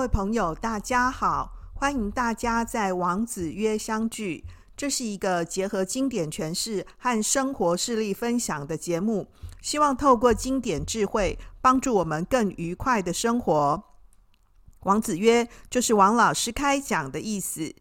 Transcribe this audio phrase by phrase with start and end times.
[0.00, 1.52] 各位朋友，大家好！
[1.74, 4.46] 欢迎大家在王子约相聚。
[4.74, 9.28] 这是一个结合经典诠释和生活事例分享的节目，
[9.60, 13.84] 希望透过经典智慧，帮助我们更愉快的生活。
[14.84, 17.74] 王子约就是王老师开讲的意思。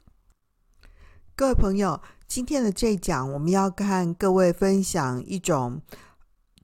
[1.38, 5.81] 各位朋友，今天的这一讲，我们要看各位分享一种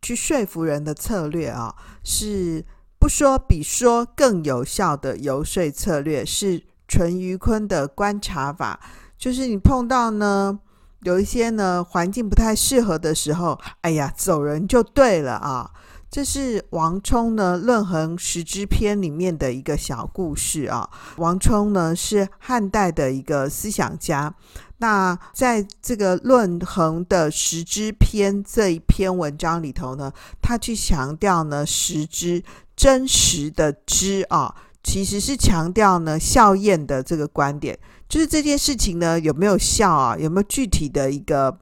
[0.02, 2.66] 去说服人的策略啊，是。
[3.00, 8.80] 不说比说更有效的游说策略是淳于髡的观察法，
[9.18, 10.60] 就是你碰到呢
[11.02, 15.72] 有一些呢环境不太适合的时候，哎呀，走人就对了啊。
[16.10, 20.90] 这是王充呢《论衡·十之篇》里面的一个小故事啊。
[21.18, 24.34] 王充呢是汉代的一个思想家，
[24.78, 32.44] 那在这个《论衡》的《时之篇》这一篇文章里头呢，他去强调呢时之。
[32.78, 41.58] 真实的知啊，其实是强调呢效验的这个观点，就是这件事情呢有没有效啊，有没有具体的一个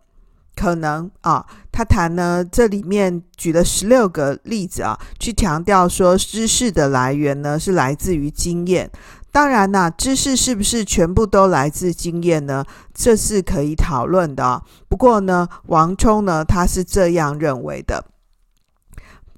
[0.55, 1.45] 可能啊？
[1.71, 8.89] 他谈呢这里面举了十六个例子啊，去强调说知识的来源呢是来自于经验。
[9.33, 12.63] 当然呐，知识是不是全部都来自经验呢？
[12.93, 14.61] 这是可以讨论的。
[14.87, 18.05] 不过呢，王冲呢他是这样认为的。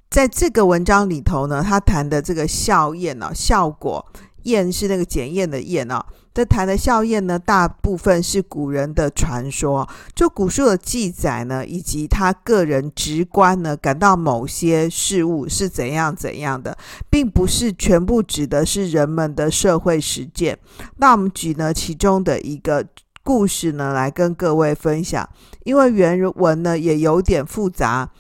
[0.10, 4.06] 在这个文章里头呢，他谈的这个效验呢、啊，效果
[4.44, 6.06] 验是那个检验的验啊。
[6.36, 16.78] 这谈的效验呢，大部分是古人的传说，就古书的记载呢，以及他个人直观呢，感到某些事物是怎样怎样的，
[17.10, 20.60] 并不是全部指的是人们的社会实践。
[20.98, 22.86] 那我们举呢其中的一个
[23.24, 25.26] 故事呢，来跟各位分享，
[25.64, 28.12] 因为原文呢也有点复杂。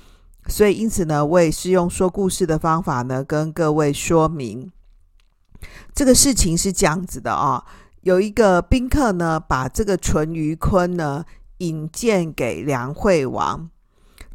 [0.47, 4.71] 所以，因此呢，我也是用说故事的方法呢，跟各位说明
[5.93, 7.63] 这个事情是这样子的啊、哦。
[8.05, 11.25] 有一个宾客呢，把这个淳于髡呢
[11.57, 13.67] 引荐给梁惠王。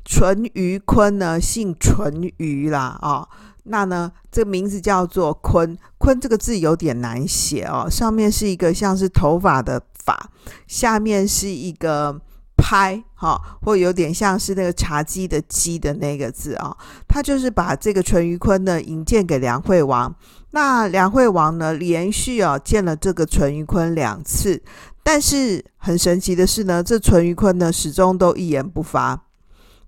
[0.05, 3.29] 淳于髡呢，姓淳于啦、哦。
[3.63, 5.77] 那呢，这个名字叫做髡。
[6.01, 10.31] 髡这个字有点难写哦，上面是一个像是头发的发，
[10.67, 12.21] 下面是一个。
[12.61, 16.77] 拍哈，或有点像是那个茶几的几的那个字啊，
[17.09, 20.15] 他就是把这个淳于髡呢引荐给梁惠王。
[20.51, 24.63] 那梁惠王呢连续啊见了这个淳于髡两次，
[25.03, 29.23] 但是很神奇的是呢，这淳于髡呢始终都一言不发。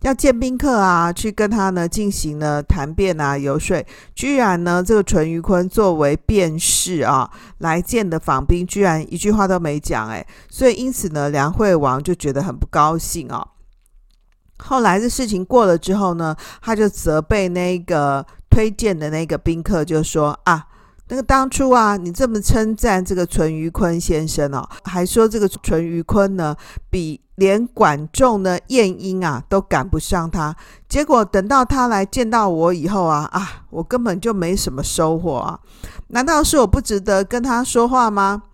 [0.02, 13.46] 要见宾客啊，去跟他呢进行呢谈辩啊、游说，居然呢这个淳于髡作为辩士啊来见的访宾，居然一句话都没讲哎，所以因此呢梁惠王就觉得很不高兴啊。
[14.58, 20.66] 后来这事情过了之后呢，他就责备那个推荐的那个宾客，就说啊。
[21.12, 26.56] 那个当初啊，你这么称赞这个淳于髡先生哦，还说这个淳于髡呢，
[26.88, 30.56] 比连管仲呢晏婴啊都赶不上他。
[30.88, 35.60] 结果等到他来见到我以后啊，啊，我根本就没什么收获啊。
[36.08, 38.44] 难道是我不值得跟他说话吗？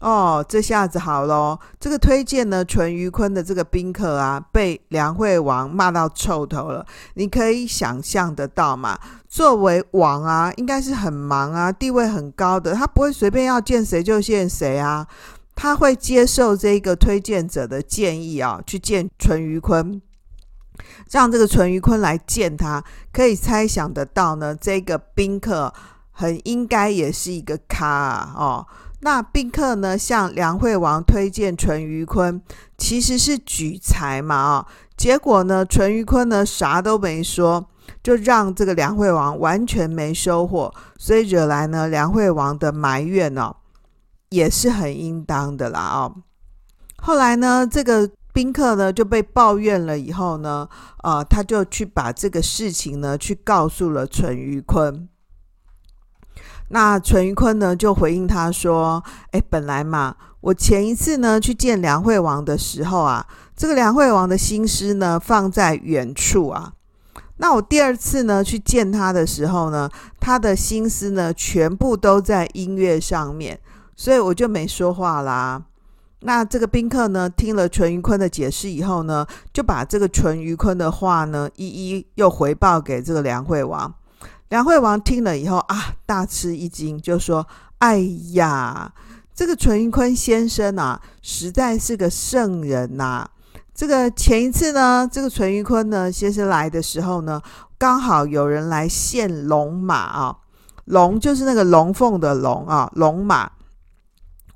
[0.00, 6.84] 哦，这下子好咯，这个推荐呢淳于髡的这个宾客啊，被梁惠王骂到臭头了。
[7.14, 8.98] 你可以想象得到嘛？
[9.26, 15.06] 作为王啊，应该是很忙啊，地位很高的，他不会随便要见谁就见谁啊。
[15.54, 20.02] 他会接受这个推荐者的建议啊，去见淳于髡，
[21.10, 22.84] 让这个淳于髡来见他。
[23.10, 25.72] 可以猜想得到呢，这个宾客
[26.18, 28.66] 很应该也是一个咖啊，哦。
[29.00, 32.40] 那宾客呢，向梁惠王推荐淳于髡，
[32.78, 34.66] 其实是举才嘛啊、哦。
[34.96, 37.68] 结果呢，淳于髡呢啥都没说，
[38.02, 43.54] 就让这个梁惠王完全没收获，所以惹来呢梁惠王的埋怨哦，
[44.30, 46.16] 也是很应当的啦哦。
[46.96, 50.66] 后来呢，这个宾客呢就被抱怨了以后呢，
[51.02, 55.08] 啊、他就去把这个事情呢去告诉了淳于髡。
[56.68, 63.24] 那淳于髡呢，就回应他说：“哎，本来嘛，我前一次呢去见梁惠王的时候啊，
[63.56, 66.72] 这个梁惠王的心思呢放在远处啊。
[67.36, 73.60] 那我第二次呢去见他的时候呢，他的心思呢全部都在音乐上面，
[73.94, 75.62] 所以我就没说话啦。
[76.20, 83.94] 那这个宾客呢听了淳于髡的解释以后呢，就把这个淳于髡的话呢一一又回报给这个梁惠王。”
[84.48, 87.46] 梁惠王听了以后啊，大吃一惊，就说
[87.78, 87.98] ：“哎
[88.34, 88.92] 呀，
[89.34, 93.28] 这个淳于髡先生啊，实在是个圣人呐、
[93.74, 97.42] 这个前一次呢，这个淳于髡呢先生来的时候呢，
[97.76, 100.36] 刚好有人来献龙马啊。
[100.84, 103.50] 龙就是那个龙凤的龙啊，龙马。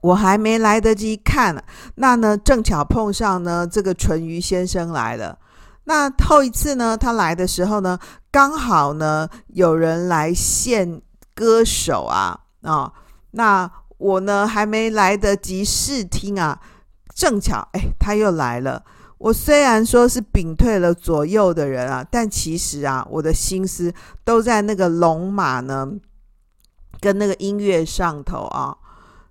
[0.03, 1.63] 我还没来得及看，
[1.97, 5.37] 那呢正巧碰上呢这个淳于先生来了。
[5.85, 7.99] 那后一次呢，他来的时候呢，
[8.31, 11.01] 刚好呢有人来献
[11.35, 12.93] 歌手啊啊、
[13.33, 16.61] 那我呢还没来得及试听啊，
[17.15, 18.85] 正巧哎他又来了。
[19.19, 23.93] 我虽然说是屏退了左右的人啊，但其实啊我的心思
[24.25, 25.89] 都在那个龙马呢
[27.01, 28.77] 跟那个音乐上头啊，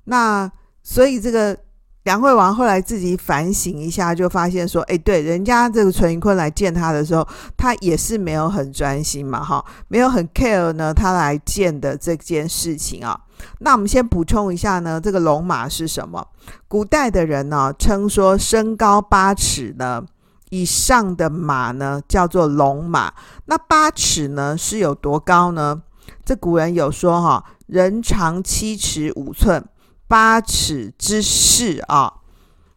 [0.06, 0.52] 那
[0.84, 1.58] 所以这个。
[2.04, 13.20] 梁惠王后来自己反省一下，就发现说：“哎，对，人家这个淳于髡来见他的时候，他也是没有很专心嘛，哈，没有很 care 呢，他来见的这件事情啊。
[13.60, 16.26] 那我们先补充一下呢，这个龙马是什么？
[16.70, 20.02] 古代的人呢，称说身高八尺呢
[20.50, 23.14] 以上的马呢叫做龙马。
[23.46, 25.82] 那八尺呢是有多高呢？
[26.24, 29.64] 这古人有说哈，人长七尺五寸。”
[30.10, 32.12] 八尺之士啊，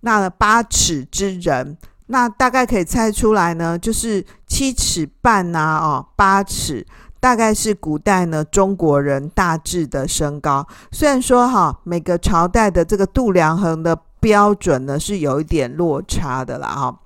[0.00, 6.86] 那八尺之人，那大概可以猜出来呢，就是七尺半呐，哦，八尺
[7.18, 10.66] 大概是古代呢中国人大致的身高。
[10.90, 16.98] 虽然说哈，每个朝代的这个度量衡的标准呢是有一点落差的啦，哈。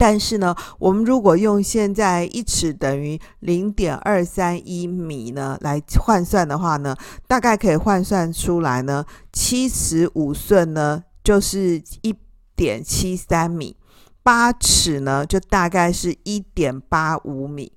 [0.00, 6.96] 但是呢，我们如果用现在一尺等于零点二三一米呢来换算的话呢，
[7.26, 12.14] 大概可以换算出来呢，七尺五寸呢就是一
[12.54, 13.76] 点七三米，
[14.22, 17.72] 八尺呢就大概是一点八五米。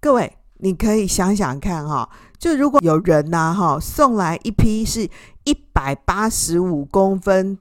[0.00, 5.10] 各位，你可以想想看哈，就如果有人呐哈送来一批是
[5.42, 7.58] 一百八十五公分。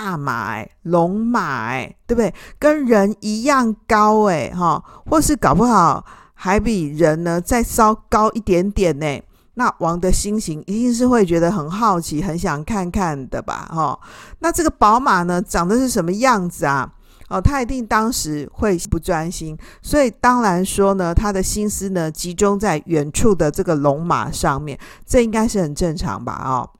[0.00, 2.32] 大马，龙马哎，对不对？
[2.58, 6.02] 跟人一样高哎，哈，或是搞不好
[6.32, 9.22] 还比人呢再稍高一点点呢。
[9.54, 14.00] 那王的心情一定是会觉得很好奇，很想看看的吧，哈。
[14.38, 16.90] 那这个宝马呢，长得是什么样子啊？
[17.28, 26.70] 哦，他一定当时会不专心，所以当然说呢，他的心思呢集中在远处的这个龙马上面，这应该是很正常吧，哦。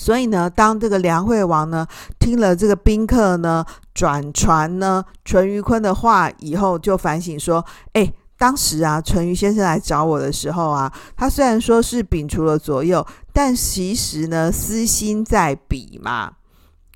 [0.00, 1.84] 所以呢，当这个梁惠王呢
[2.20, 7.62] 听了这个宾客呢转传呢淳于髡的话以后，就反省说：
[7.94, 16.30] 哎，当时啊淳于先生来找我的时候啊，他虽然说是摒除了左右，但其实呢私心在彼嘛，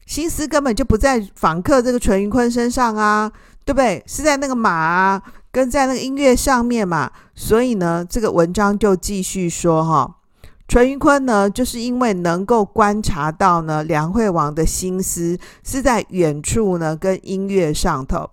[0.07, 3.31] 心思根本就不在访客这个淳于髡身上啊，
[3.65, 4.01] 对不对？
[4.07, 5.21] 是在那个马啊，
[5.51, 7.11] 跟在那个音乐上面嘛。
[7.35, 10.19] 所以呢，这个文章就继续说哈。
[10.69, 18.31] 淳于髡呢，就是因为能够观察到呢，梁惠王的心思是在远处呢，跟音乐上头。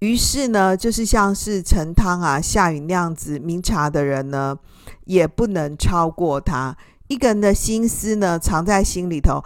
[0.00, 4.56] 于是呢，就是像是陈汤啊、夏允那样子明察的人呢，
[5.06, 6.76] 也不能超过他。
[7.08, 9.42] 一个人的心思呢，藏在心里头。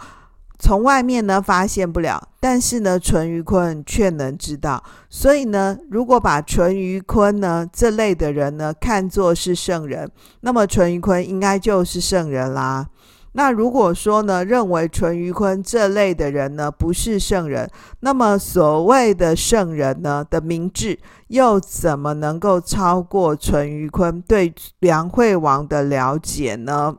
[0.63, 4.83] 从外面呢发现不了，但是呢，淳于髡却能知道。
[5.09, 10.07] 所以呢，如果把淳于髡呢这类的人呢看作是圣人，
[10.41, 12.87] 那么淳于髡应该就是圣人啦。
[13.31, 17.67] 那如果说呢，认为淳于髡这类的人呢不是圣人，
[18.01, 20.99] 那么所谓的圣人呢的明智
[21.29, 26.97] 又怎么能够超过淳于髡对梁惠王的了解呢？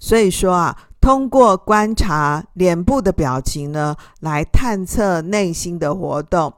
[0.00, 0.76] 所以说啊。
[1.00, 6.52] 通过观察脸部的表情呢，来探测内心的活动，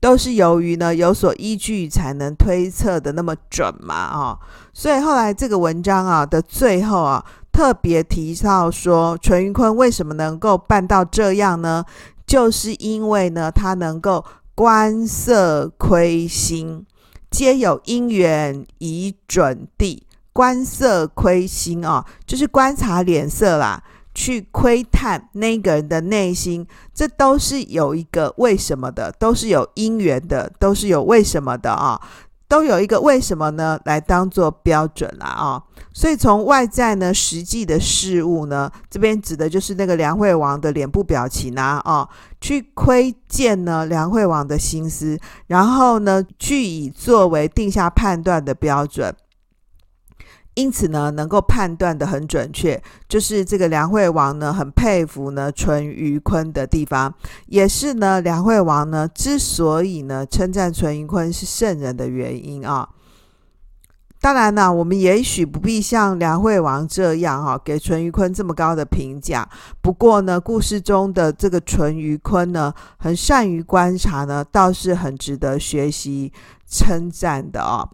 [0.00, 4.38] 都是由于呢有所依据才能推测的那么准嘛啊、哦！
[4.72, 11.84] 所以后来这个文章啊的最后啊，特别提到说，淳于髡为什么能够办到这样呢？
[12.26, 14.24] 就是因为呢他能够
[14.54, 16.84] 观色窥心，
[17.30, 20.03] 皆有因缘以准地。
[20.34, 23.82] 观色窥心啊，就是观察脸色啦。
[24.16, 26.64] 去窥探那个人的内心，
[26.94, 32.00] 这都是有一个为什么的，都是有因缘的，都是有为什么的啊，
[32.46, 35.60] 都有一个为什么呢，来当做标准啦啊。
[35.92, 42.08] 所以从外在呢，实际的事物呢，这边指的就是那个梁惠王的脸部表情啊啊，
[42.40, 49.12] 去窥见呢梁惠王的心思，然后呢，据以作为定下判断的标准。
[50.54, 57.12] 因此呢，能够判断得很准确，就是这个梁惠王呢，很佩服呢淳于髡的地方，
[57.46, 62.88] 也是呢梁惠王呢之所以呢称赞淳于髡是圣人的原因啊。
[64.20, 69.46] 当然呢，我们也许不必像梁惠王这样哈，给淳于髡这么高的评价。
[69.82, 76.32] 不过呢，故事中的这个淳于髡呢，很善于观察呢，倒是很值得学习
[76.66, 77.86] 称赞的啊。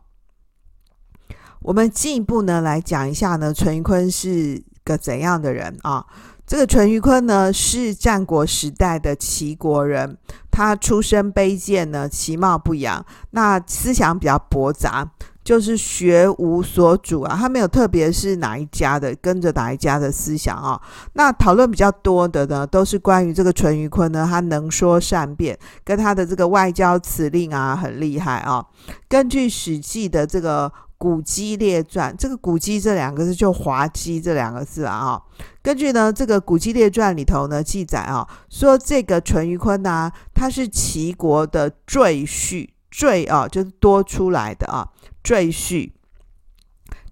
[1.63, 6.05] 我们进一步呢来讲一下呢，淳于髡是个怎样的人啊？
[6.47, 10.17] 这个淳于髡呢是战国时代的齐国人，
[10.51, 15.11] 他出身卑贱呢，其貌不扬，那思想比较驳杂。
[15.43, 20.81] 就是学无所主啊，他没有特别是哪一家的，跟着哪一家的思想啊。
[21.15, 28.65] 那讨论比较多的呢，都是关于这个淳于髡呢，他能说善辩，跟他的这个外交辞令啊很厉害啊。
[29.09, 30.69] 根据《史记》的这个
[31.01, 35.19] 《古姬列传》，这个“古姬”这两个字就滑稽这两个字啊。
[35.63, 44.91] 根据呢这个《古姬列传》里头呢记载啊，说这个淳于髡呢，他是齐国的赘婿，赘啊就是多出来的啊。
[45.23, 45.93] 赘婿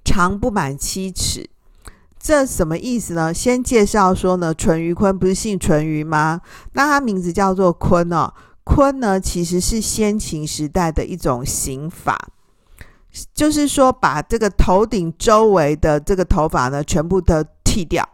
[0.04, 1.48] 长不满七尺，
[2.18, 3.32] 这什么意思呢？
[3.32, 6.42] 先介绍说呢，淳于髡不是姓淳于吗？
[6.74, 8.34] 那他名字叫做髡哦。
[8.66, 12.28] 髡呢，其实是先秦时代的一种刑法，
[13.34, 18.08] 就是说把这个头顶周围的这个头发呢，全部都剃掉。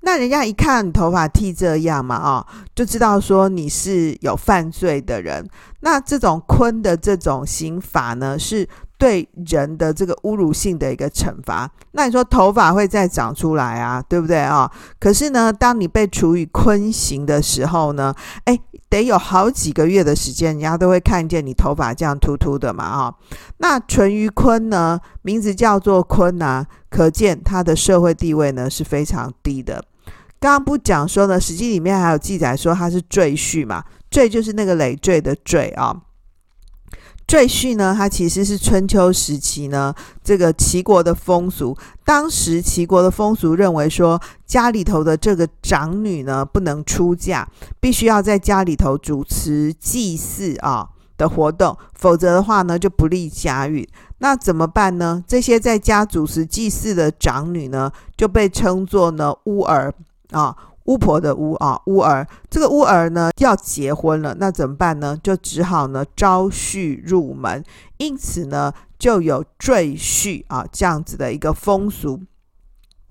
[0.00, 5.48] 那人家一看你头发剃这样嘛，啊，就知道说你是有犯罪的人。
[5.80, 8.68] 那这种坤的这种刑法呢，是。
[9.04, 14.70] 对人的这个侮辱性的一个惩罚，那你说头发会再长出来啊，对不对啊？
[14.98, 18.14] 可是呢，当你被处以髡刑的时候呢，
[18.46, 18.58] 哎，
[18.88, 23.14] 得有好几个月的时间，人家都会看见你头发这样秃秃的嘛，哈。
[23.58, 29.84] 那淳于髡呢，名字叫做髡啊，可见他的社会地位呢是非常低的。
[30.40, 35.94] 刚刚不讲说呢，《史记》里面还有记载说他是赘婿嘛，赘就是那个累赘的赘啊。
[37.26, 41.76] 赘婿呢，他其实是春秋时期呢，这个齐国的风俗。
[42.04, 47.48] 当时齐国的风俗认为说，家里头的这个长女呢，不能出嫁，
[47.80, 53.86] 必须要在家里头主持祭祀啊的活动，否则的话呢，就不利家运。
[54.18, 55.24] 那怎么办呢？
[55.26, 59.92] 这些在家主持祭祀的长女呢，就被称作呢巫儿
[60.30, 60.54] 啊。
[60.84, 65.18] 巫婆的巫啊，巫儿，这个巫儿呢要结婚了，那怎么办呢？
[65.22, 67.64] 就只好呢招婿入门，
[67.96, 72.20] 因此呢就有赘婿啊这样子的一个风俗。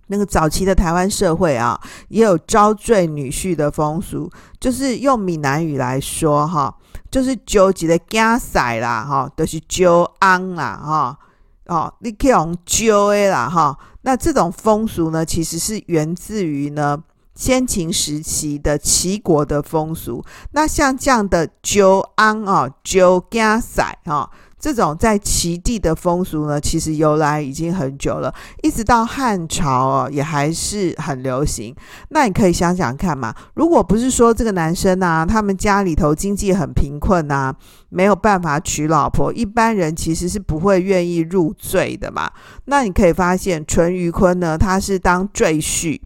[0.07, 6.77] 那个早期的台湾社会啊，也有招赘女婿的风俗，就是用闽南语来说哈，
[7.09, 11.17] 就是纠几个家婿啦哈，都、就是纠安啦哈，
[11.65, 13.75] 哦，你可以用揪的啦哈。
[14.01, 17.01] 那这种风俗呢，其实是源自于呢。
[17.35, 31.75] 先秦时期的齐国的风俗，那像这样的揪安啊、揪家婿啊，这种在齐地的风俗呢，其实由来已经很久了，一直到汉朝啊，也还是很流行。
[32.09, 37.53] 那你可以想想看嘛，如果不是说这个男生啊，他们家里头经济很贫困啊，
[37.89, 42.31] 没有办法娶老婆，一般人其实是不会愿意入赘的嘛。
[42.65, 45.99] 那你可以发现，淳于髡呢，他是当赘婿。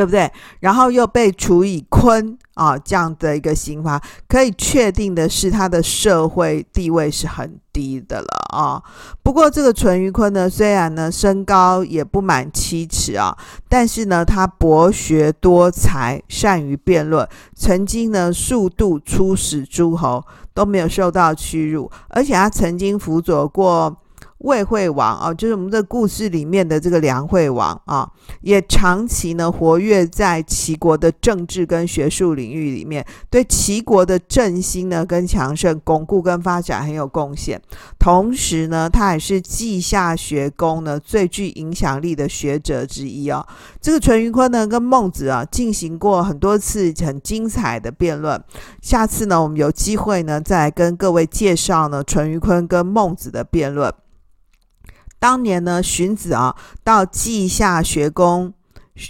[0.00, 0.32] 对不对？
[0.60, 8.82] 然后又被处以髡啊这样的一个刑罚，可以确定的是，他的社会地位是很低的了啊。
[9.22, 13.36] 不过这个淳于髡呢，虽然呢身高也不满七尺啊，
[13.68, 23.94] 但是呢他博学多才，善于辩论，曾经呢数度出使诸侯，都没有受到屈辱，而且他曾经辅佐过。
[24.40, 37.60] 魏惠王啊，就是我们这故事里面的这个梁惠王啊，也长期呢活跃在齐国的政治跟学术领域里面，对齐国的振兴呢跟强盛、巩固跟发展很有贡献。
[37.98, 43.46] 同时呢，他也是稷下学宫呢最具影响力的学者之一啊。
[43.78, 48.42] 这个淳于髡呢跟孟子啊进行过很多次很精彩的辩论。
[48.80, 53.92] 下次呢，我们有机会呢再跟各位介绍呢淳于髡跟孟子的辩论。
[55.20, 58.52] 当年呢，荀子啊到稷下学宫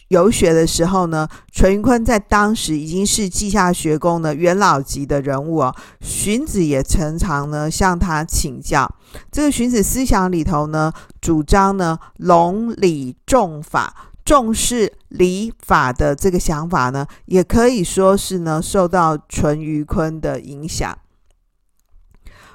[0.08, 5.74] 游学的时候呢，淳于髡在当时已经是稷下学宫的元老级的人物啊。
[6.00, 8.92] 荀子也常常呢向他请教。
[9.30, 20.96] 这个荀子思想里头呢，主张呢隆礼重法，重视礼法的这个想法呢，也可以说是呢受到淳于髡的影响。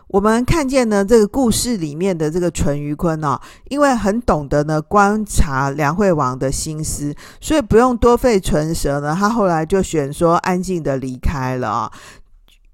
[0.08, 11.92] 我们看见呢，这个故事里面的这个淳于髡哦，因为很懂得呢观察梁惠王的心思，所以不用多费唇舌呢，他后来就选说安静的离开了啊。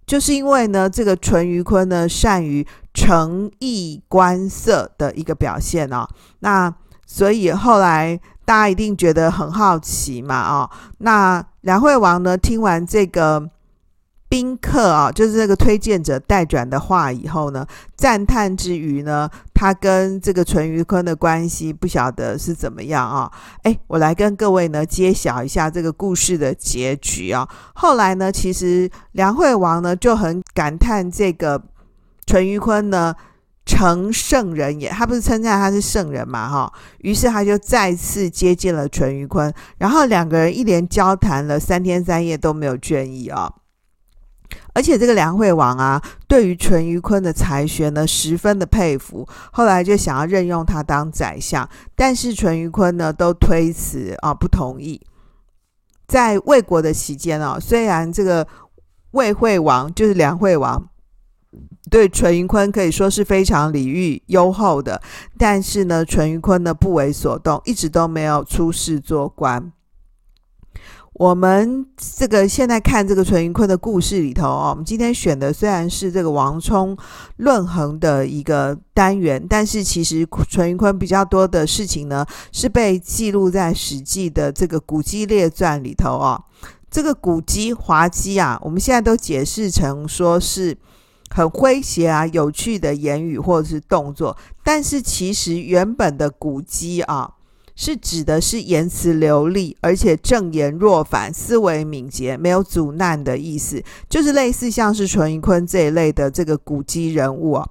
[0.06, 6.06] 就是因为呢，这个淳于髡呢善于诚意观色的一个表现哦，
[6.40, 6.74] 那
[7.08, 13.50] 所以后来大家一定觉得很好奇嘛，哦，那梁惠王呢听完这个。
[14.32, 23.30] 宾客啊，就是这个推荐者代转的话以后呢，赞叹之余呢，他跟这个淳于髡的关系不晓得是怎么样啊？
[23.64, 27.46] 哎，我来跟各位呢揭晓一下这个故事的结局啊。
[27.76, 31.62] 后来呢，其实梁惠王呢就很感叹这个
[32.26, 33.14] 淳于髡呢。
[33.64, 36.50] 成圣人也，他不是称赞他是圣人嘛？
[36.50, 43.61] 哈，于是他就再次接见了淳于髡，然后两个人一连交谈了三天三夜都没有倦意啊、哦。
[44.74, 55.02] 而且这个梁惠王啊，对于淳于髡的才学呢，十分的佩服，后来就想要任用他当宰相，但是淳于髡呢都推辞啊，不同意。
[56.08, 58.48] 在魏国的期间啊，虽然这个
[59.12, 60.88] 魏惠王就是梁惠王。
[61.90, 65.02] 对淳于髡可以说是非常礼遇优厚的，
[65.38, 69.74] 但是呢，淳于髡呢不为所动，一直都没有出仕做官。
[71.22, 76.98] 我们这个现在看这个淳于髡的故事里头哦，我们今天选的虽然是这个王充
[77.38, 86.44] 论衡的一个单元，但是其实淳于髡比较多的事情呢，是被记录在《史记》的这个《古籍列传》里头哦。
[86.90, 90.76] 这个古籍、滑稽啊，我们现在都解释成说是。
[91.34, 94.36] 很诙谐啊，有趣的言语或者是动作，
[94.66, 97.32] 但是其实原本的古籍啊，
[97.76, 107.68] 是指的是言辞流利，而且正言若反，思维敏捷，没有阻难的意思，就是类似像是淳于髡这一类的这个古籍人物啊。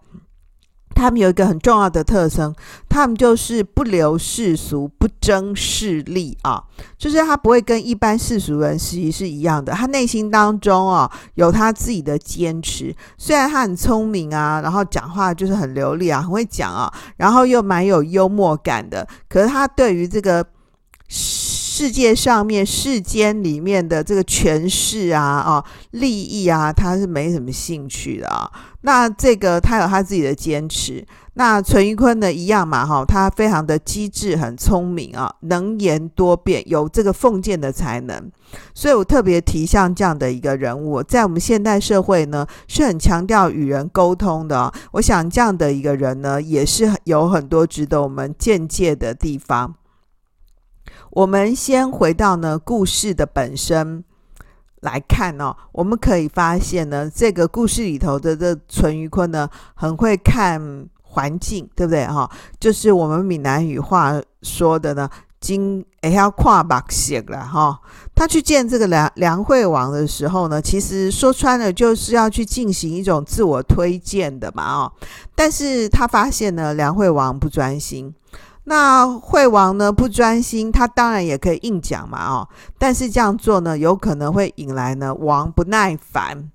[1.01, 2.55] 他们有一个很重要的特征，
[2.89, 6.63] 他们就是不流世俗，不争势利啊，
[6.99, 12.95] 就是他不会跟一般世俗人其实是一样的，他内心当中啊有他自己的坚持。
[13.17, 20.45] 虽然他很聪明啊，然后讲话就是很流利啊，很会讲啊，然后又蛮有幽默感的，可是他对于这个
[21.09, 28.51] 世界上面世间里面的这个权势啊啊利益啊，他是没什么兴趣的啊。
[28.83, 38.31] 那这个他有他自己的坚持，那淳于髡呢一样嘛哈，他非常的机智，很聪明啊，能言多辩，有这个奉谏的才能，
[38.75, 49.75] 所以我特别提像这样的一个人物，在我们现代社会呢是很强调与人沟通的，我想这样的一个人呢也是有很多值得我们借鉴的地方。
[51.11, 54.05] 我们先回到呢故事的本身。
[54.81, 65.09] 来看哦，我们可以发现呢，这个故事里头的这淳于髡呢，很会看环境，对不对哈、就是我们闽南语话说的呢，
[65.41, 67.79] 经也要跨把写了哈。
[68.15, 74.93] 他去见这个梁梁惠王的时候呢，其实说穿了就是要去进行一种自我推荐的嘛哦。
[75.35, 78.15] 但是他发现呢，梁惠王不专心。
[78.71, 86.49] 那惠王呢不专心，他当然也可以硬讲嘛，哦，但是这样做呢，有可能会引来呢王不耐烦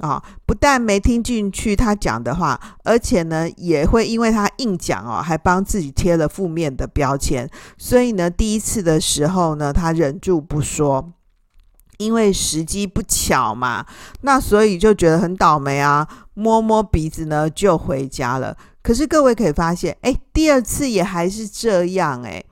[0.00, 7.46] 啊，不但没听进去他讲的话，而且呢也会因为他硬讲哦，还帮自己贴了负面的标签。
[7.76, 11.12] 所以呢，第一次的时候呢，他忍住不说，
[11.98, 13.84] 因为时机不巧嘛，
[14.22, 18.56] 那所以就觉得很倒霉啊，摸摸鼻子呢就回家了。
[18.82, 22.42] 可是各位可以发现，哎，第二次也还是这样，哎，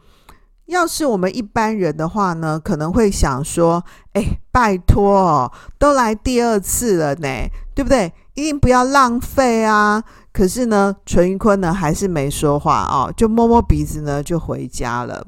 [0.66, 7.28] 要是我们一般人的话呢，可能会想说，哎，拜托哦，都来第二次了呢，
[7.74, 8.12] 对不对？
[8.34, 10.04] 一定不要浪费啊！
[10.30, 15.26] 可是呢，淳于髡呢还是没说话哦，就摸摸鼻子呢就回家了。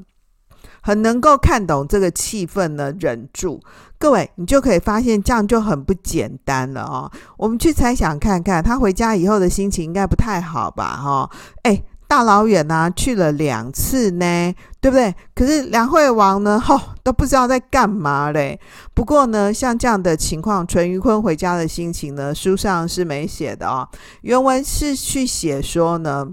[0.83, 3.61] 很能够看懂这个气氛呢，忍住。
[4.01, 7.11] 各位，你就可以发现这样就很不简单了哦。
[7.37, 10.97] 我们去猜想看看，他回家以后的心情应该不太好吧？
[10.97, 11.31] 哈、哦，
[11.63, 15.13] 哎，大老远呢、去了两次呢，对不对？
[15.35, 18.61] 可是梁惠王呢，吼、哦、都不知道在干嘛嘞。
[18.95, 23.89] 不过呢，像这样的情况，淳于髡回家的心情呢，书上是没写的哦。
[24.21, 26.29] 原文是去写说呢，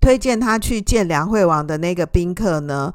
[0.00, 2.90] 推荐他去见梁惠王的那个宾客呢。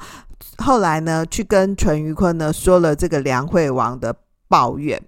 [0.58, 4.16] 后来呢，去跟淳于髡呢说了这个梁惠王的
[4.48, 5.02] 抱怨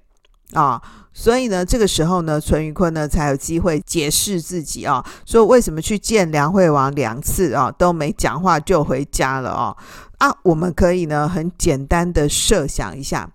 [0.53, 0.81] 啊，
[1.13, 9.75] 所以呢，这个时候呢，淳于髡呢才有机会解释自己啊，说为什么去见梁惠王两次啊都没讲话就回家了啊
[10.17, 13.29] 啊，我们可以呢很简单的设想一下。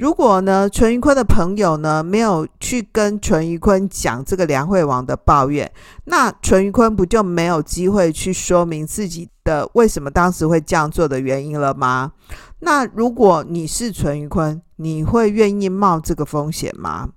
[0.00, 5.70] 如果呢，淳于髡的朋友呢没有去跟淳于髡讲这个梁惠王的抱怨，
[6.04, 12.12] 那淳于髡不就没有机会去说明自己的为什么当时会这样做的原因了吗？
[12.60, 17.10] 那如果你是淳于髡，你会愿意冒这个风险吗？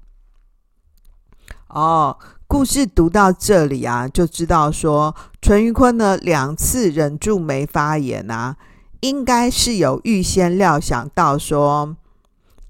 [1.69, 2.17] 哦，
[2.48, 8.58] 故事读到这里啊，就知道说淳于髡呢两次忍住没发言啊，
[9.00, 11.96] 应该是有预先料想到说。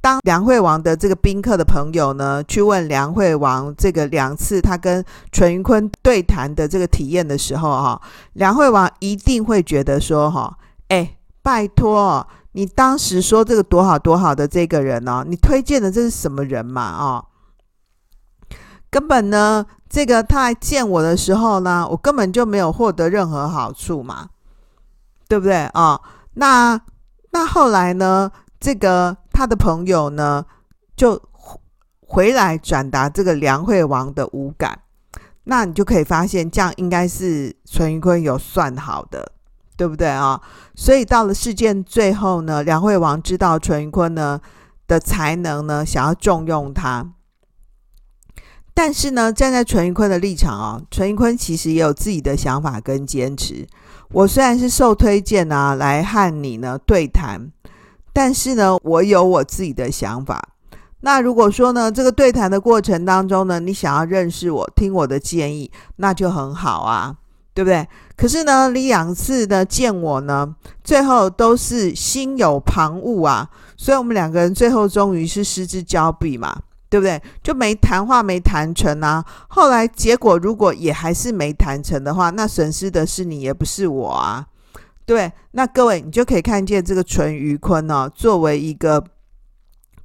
[0.03, 8.01] 当梁惠王的这个宾客的朋友呢，去问梁惠王这个两次他跟淳于髡对谈的这个体验的时候，哈，
[8.33, 10.57] 梁惠王一定会觉得说，哈，
[10.89, 16.81] 哎，拜托，你当时说这个多好多好的这个人呢，你推荐的这是什么人嘛？
[16.81, 17.23] 啊，
[18.89, 24.27] 根本呢，这个他来见我的时候呢，我根本就没有获得任何好处嘛，
[25.29, 26.01] 对不对啊？
[26.33, 26.77] 那
[27.31, 28.29] 那后来呢，
[28.63, 29.17] 这个。
[29.35, 30.45] 他的朋友呢，
[30.95, 31.19] 就
[32.01, 34.79] 回来转达这个梁惠王的无感，
[35.45, 39.31] 那你就可以发现，这样应该是淳于髡有算好的，
[39.75, 40.39] 对不对啊？
[40.75, 44.39] 所以到了事件最后呢，梁惠王知道淳于髡呢
[44.85, 47.11] 的才能呢，想要重用他，
[48.75, 53.67] 但是呢，站在淳于髡的立场啊，淳于髡其实也有自己的想法跟坚持。
[54.11, 57.51] 我虽然是受推荐啊，来和你呢对谈。
[58.13, 60.49] 但是呢，我有我自己的想法。
[61.01, 67.13] 那如果说呢，这个对谈的过程当中呢，你想要认识我，听我的建议，那就很好啊，
[67.53, 67.85] 对不对？
[68.15, 76.55] 可是呢，你两次的见我呢，最后都是心有旁骛啊，所以我们两个人最后终于是失之交臂嘛，
[76.89, 77.21] 对不对？
[77.43, 79.25] 就没谈话没谈成啊。
[79.49, 84.45] 后来结果如果也还是没谈成的话，那损失的是你，也不是我啊。
[85.05, 89.03] 对，那各位，你就可以看见这个淳于髡呢，作为一个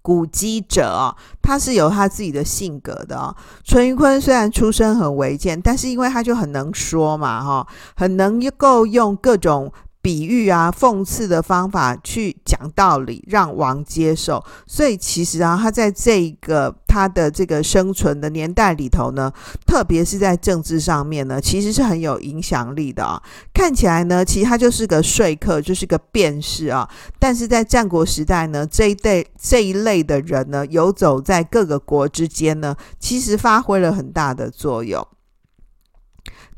[0.02, 3.36] 古籍者啊，他是有他自己的性格的啊。
[3.64, 9.72] 淳于髡虽然出身很微贱，但是因为他就很能说嘛，哈，很能够用各种。
[10.08, 14.42] 比喻啊，讽刺的方法去讲道理，让王接受。
[14.66, 19.30] 所以其实啊，他在这个他的这个生存的年代里头呢，
[19.66, 23.22] 特别是在政治上面呢，其实是很有影响力的啊。
[23.52, 26.88] 看起来呢，其实他就是个说客，就是个辩士啊。
[27.18, 35.06] 但是在战国时代呢，这一类这一类的人呢，游走在各个国之间呢，其实发挥了很大的作用。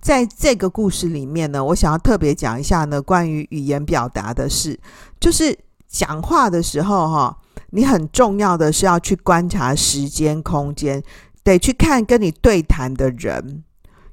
[0.01, 4.81] 在这个故事里面呢，我想要特别讲一下呢，关于语言表达的事，
[5.21, 7.39] 就是讲话的时候哈，
[7.71, 11.03] 你很重要的是要去观察时间、空间，
[11.45, 13.63] 得去看跟你对谈的人。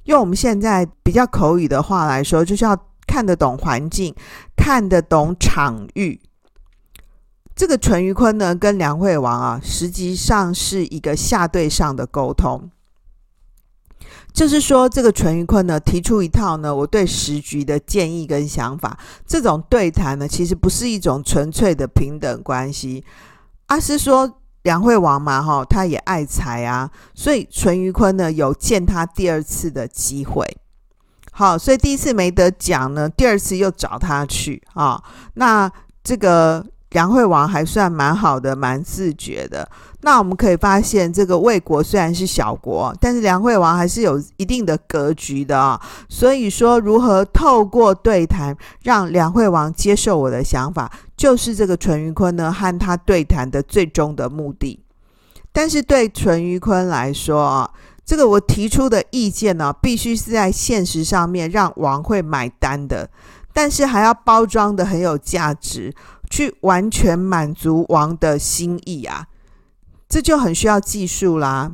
[0.04, 4.14] 用我们现在比较口语的话来说，就是要看得懂环境，
[4.56, 6.20] 看得懂场域。
[7.54, 12.70] 这个淳于髡呢，跟梁惠王啊，实际上是一个下对上的沟通。
[14.38, 18.96] 就是说，这个淳于髡呢，提出一套呢，我对时局的建议跟想法。
[19.26, 23.02] 这种对谈呢，其实不是一种纯粹的平等关系，
[23.66, 30.46] 阿是说梁惠王嘛，哈，他也爱财啊，所以淳于髡呢，有见他第二次的机会。
[31.32, 35.02] 好，所以第一次没得讲呢，第二次又找他去啊。
[35.34, 35.68] 那
[36.04, 36.64] 这个。
[36.90, 39.68] 梁惠王还算蛮好的，蛮自觉的。
[40.00, 45.78] 那我们可以发现，这个魏国虽然是小国，但是梁惠王还是有一定的格局的啊。
[46.08, 54.82] 所以说，如何透过对谈让梁惠王接受我的想法，就是这个淳于髡呢和他对谈的最终的目的。
[55.52, 57.70] 但是对淳于髡来说啊，
[58.06, 63.10] 这个我提出的意见呢，必须是在现实上面让王会买单的，
[63.52, 65.92] 但是还要包装得很有价值。
[66.30, 69.26] 去完全满足王的心意啊，
[70.08, 71.72] 这就很需要技术啦。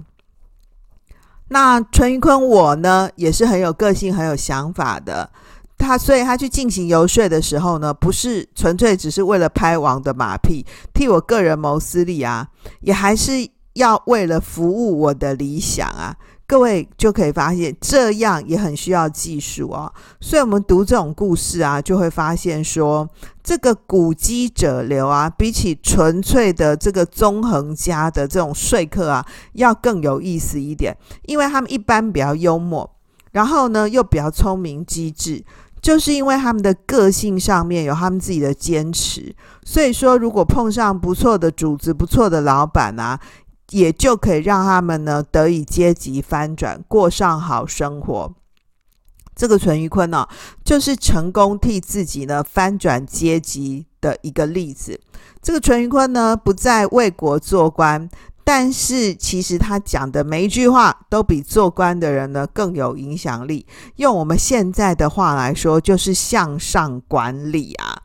[1.49, 5.31] 那陈云坤我呢，也是很有个性、很有想法的。
[5.77, 10.65] 他所以他去进行游说的时候呢，不是纯粹只是为了拍王的马屁，
[10.95, 12.49] 替我个人谋私利啊，
[12.81, 13.33] 也还是
[13.75, 16.17] 要为了服务我的理想啊。
[16.47, 19.91] 各位就可以发现，这样也很需要技术哦。
[20.21, 23.09] 所以，我们读这种故事啊，就会发现说，
[23.43, 30.95] 这个古迹者流啊，比起纯粹的这个纵横家的这种说客啊，要更有意思一点。
[31.23, 32.89] 因为他们一般比较幽默，
[33.33, 35.43] 然后呢又比较聪明机智，
[35.81, 39.35] 就是因为他们的个性上面有他们自己的坚持。
[39.65, 43.19] 所以说，如果碰上不错的主子、不错的老板啊。
[43.71, 48.33] 也就可以让他们呢得以阶级翻转，过上好生活。
[49.35, 50.29] 这个淳于髡呢，
[50.65, 55.01] 就是成功替自己呢翻转阶级的一个例子。
[55.43, 58.09] 这个淳于髡呢，不在为国做官，
[58.45, 63.67] 但是其实他讲的每一句话都比做官的人呢更有影响力。
[63.97, 68.04] 用我们现在的话来说，就是向上管理啊。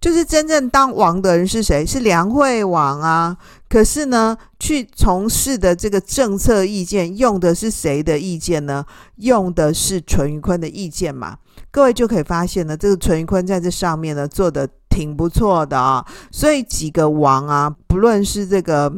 [0.00, 1.84] 就是真正当王的人是谁？
[1.84, 3.36] 是梁惠王啊。
[3.68, 8.84] 可是呢，去从事的这个政策意见，用的是谁的意见呢？
[9.16, 11.36] 用的是淳于髡的意见嘛。
[11.70, 16.04] 各位就可以发现呢，这个淳于髡在这上面呢做的挺不错的啊。
[16.30, 18.92] 所以几个王啊，不论是这个。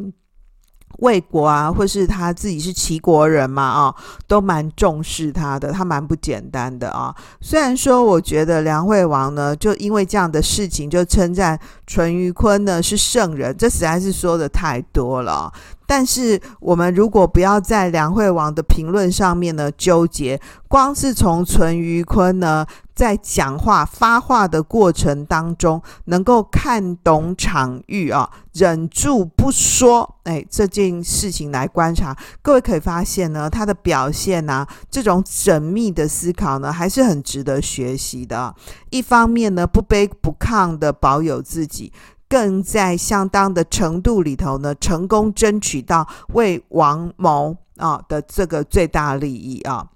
[1.01, 3.95] 魏国啊，或是他自己是齐国人嘛，啊，
[4.27, 7.13] 都蛮重视他的，他蛮不简单的啊。
[7.39, 15.51] 虽然说，我觉得梁惠王呢，就因为这样的事情，就称赞淳于髡呢是圣人，这实在是说的太多了。
[15.85, 22.65] 但是，我们如果不要在梁惠王的评论上面呢纠结，光是从淳于髡呢。
[23.01, 38.53] 在讲话发话的过程当中，能够看懂场域啊，忍住不说，哎，这件事情来观察，各位可以发现呢，他的表现啊，这种缜密的思考呢，还是很值得学习的。
[38.91, 41.91] 一方面呢，不卑不亢的保有自己，
[42.29, 49.87] 更在相当的程度里头呢，成功争取到为王谋啊的这个最大利益啊。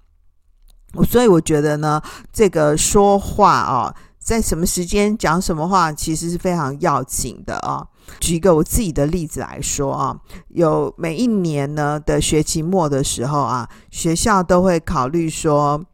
[1.04, 2.00] 所以我觉得呢，
[2.32, 7.86] 这个说话啊，在什么时间讲什么话，其实是非常要紧的啊。
[8.20, 10.16] 举一个我自己的例子来说啊，
[10.50, 15.84] 有每一年呢的学期末的时候啊，学校都会考虑说，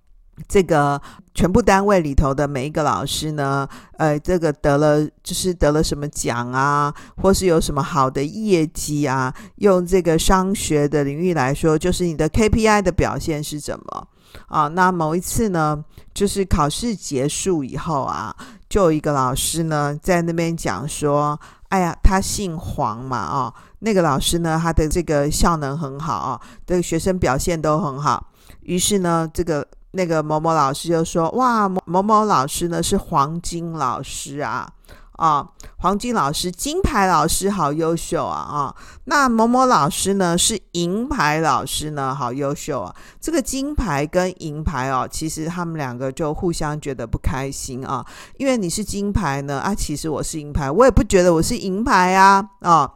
[0.46, 1.00] 这个
[1.34, 14.08] 全部单位里头的每一个老师呢，呃，这个得了就是得了什么奖啊，或是有什么好的业绩啊，用这个商学的领域来说，就是你的 KPI 的表现是怎么？
[14.46, 18.34] 啊，那某一次呢，就是考试结束以后啊，
[18.68, 28.26] 就有一个老师呢在那边讲说，哎呀，他姓黄嘛，啊，那个老师呢，他的这个效能很好啊，这个学生表现都很好。
[28.62, 34.70] 于是呢，这个那个某某老师就说，哇，某某老师呢是黄金老师啊。
[35.12, 35.46] 啊，
[35.78, 38.38] 黄金老师、金牌老师好优秀啊！
[38.38, 42.94] 啊，那某某老师呢是银牌老师呢，好优秀啊！
[43.20, 48.04] 这个金牌跟银牌哦，其实他们两个就互相觉得不开心啊，
[48.38, 52.90] 因为你是金牌呢，啊，其实我是银牌，我也不觉得我是银牌啊，啊。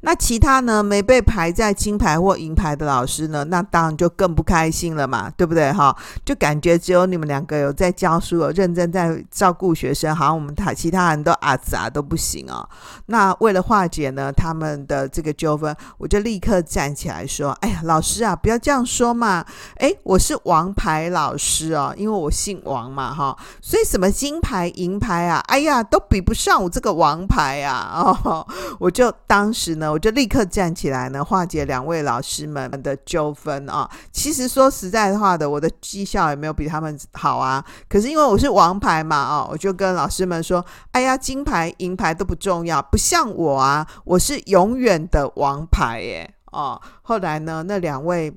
[0.00, 5.96] 那其他呢，没被排在金牌或银牌的老师呢，那当然就更不开心了嘛，对不对哈？
[6.24, 12.68] 就感觉只有你们两个有在教书，有认真在照顾学生，好像我们他其他人都啊杂都不行啊、哦。
[13.06, 19.44] 那为了化解呢他们的这个纠纷，我就立刻站起来说：“哎呀，老师啊，不要这样说嘛！
[19.76, 27.90] 哎，我是王牌老师哦，因为我姓王嘛哈，所以什么金牌银牌啊，哎呀，都比不上我这个王牌啊！
[28.24, 28.46] 哦，
[28.78, 29.63] 我就当时。
[29.64, 33.90] 是呢，我就立刻站起来呢，化解两位老师们的纠纷啊。
[34.12, 37.64] 其实说实在话的，我的绩效也没有比他们好啊。
[37.88, 48.30] 可是因为我是王牌嘛，啊，我就跟老师们说：“哎呀，金牌银牌都不重要，不像我啊，我是永远的王牌耶！”哦，后来呢，那两位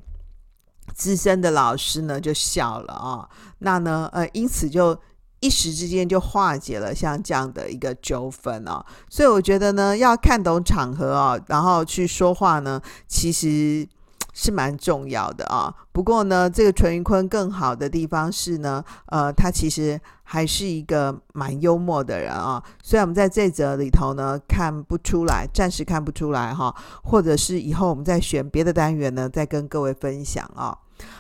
[0.94, 3.28] 资深的老师呢就笑了啊。
[3.60, 4.98] 那呢，呃，因此就。
[5.40, 13.88] 一时之间就化解了像这样的一个纠纷哦，所以我觉得呢，要看懂场合哦，然后去说话呢，其实
[14.34, 15.74] 是蛮重要的啊。
[15.92, 22.64] 不过呢，这个淳于髡更好的地方是呢，呃，他其实还是一个蛮幽默的人啊。
[22.82, 30.78] 虽然我们在这则里头呢看不出来，暂时看不出来哈，或者是以后我们再选别的单元呢，再跟各位分享啊。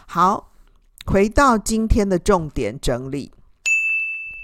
[0.07, 0.49] 好，
[1.05, 3.31] 回到今天的重点整理。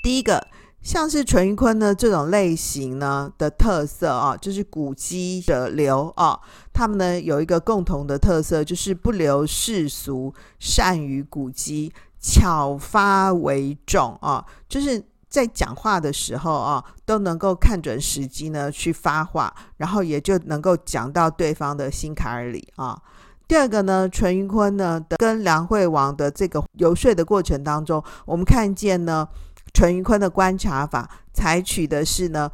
[0.03, 0.45] 第一个，
[0.81, 6.37] 像是淳于髡呢这种类型呢的特色啊，就是古迹者流啊，
[6.73, 23.01] 他们呢有一个共同的特色，就是不留世俗，善于古迹，巧发为众啊，就是在讲话的时候啊，都能够看准时机呢去发话，然后也就能够讲到对方的心坎儿里啊。
[23.47, 29.25] 第二个呢，淳于髡呢跟梁惠王的这个游说的过程当中，我们看见呢。
[29.73, 32.51] 淳于髡的观察法采取的是呢，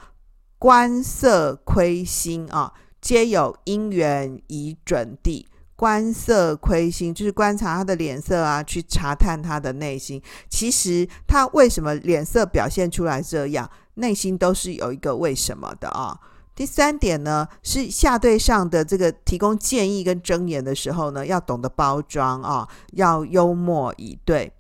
[0.58, 5.46] 观色窥心啊，皆有因缘以准地。
[5.76, 10.22] 观色窥心就是观察他的脸色啊，去查探他的内心。
[10.50, 16.20] 其实他为什么脸色表现出来这样，内心都是有一个为什么的啊。
[16.54, 24.52] 第三点呢，是下对上的这个提供建议跟箴言的时候呢，要懂得包装啊，要幽默以对。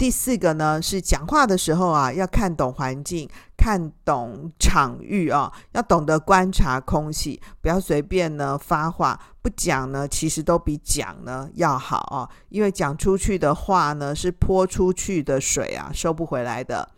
[0.00, 9.20] 第四个呢，是讲话的时候啊，要看懂环境，看懂场域啊，要懂得观察空气，不要随便呢发话。
[9.42, 16.88] 不讲呢，其实都比讲呢要好啊，因为讲出去的话呢，是泼出去的水啊，收不回来的。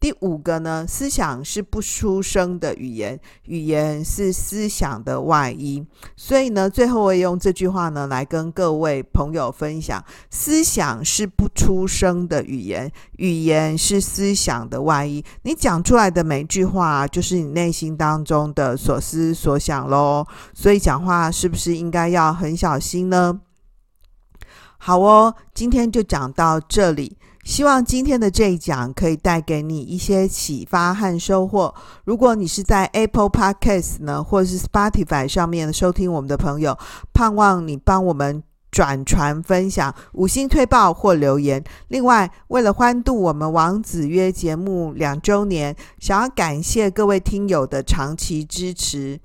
[0.00, 5.84] 第五个呢，思想是不出声的语言，语言是思想的外衣。
[6.16, 15.24] 所以呢，最后我也用这句话呢来跟各位朋友分享：思想是不出声的语言，语言是思想的外衣。
[15.42, 20.24] 你讲出来的每句话，就是你内心当中的所思所想喽。
[20.54, 23.40] 所以讲话是不是应该要很小心呢？
[24.78, 27.18] 好哦，今天就讲到这里。
[27.48, 31.74] 希望今天的这一讲可以带给你一些启发和收获。
[32.04, 36.76] 如果你是在 Apple Podcast 呢，或是 Spotify 上面收听我们的朋友，
[37.14, 41.64] 盼望你帮我们转传、分享、五星推报或留言。
[41.88, 49.18] 另外，为了欢度我们王子约节目两周年，想要感谢各位听友的长期支持。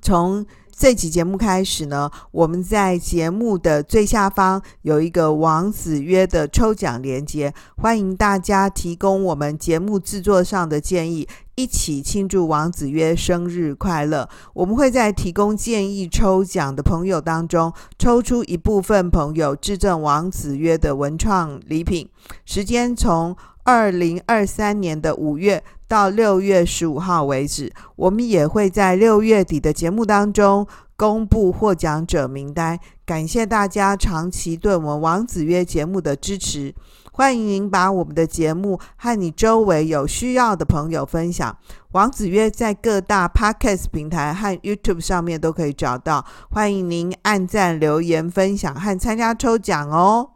[0.00, 0.46] 从
[0.80, 14.26] 这期节目开始呢，我们在节目的最下方有一个王子约的抽奖链接，欢迎大家提供我们节目制作上的建议，一起庆祝王子约生日快乐。
[14.54, 22.08] 我们会在提供建议抽奖的朋友当中，抽出一部分朋友致赠王子约的文创礼品，
[22.46, 32.78] 时间从二零二三年的五月到六月十五号为止，我们也会在六月底的节目当中公布获奖者名单。
[33.04, 36.72] 感谢大家长期对我们王子约节目的支持，
[37.10, 41.56] 欢迎您把我们的节目和你周围有需要的朋友分享。
[41.90, 50.30] 王子约在各大 Podcast 平台和 YouTube 上面都可以找到，欢迎您按赞、留言、分享和参加抽奖哦。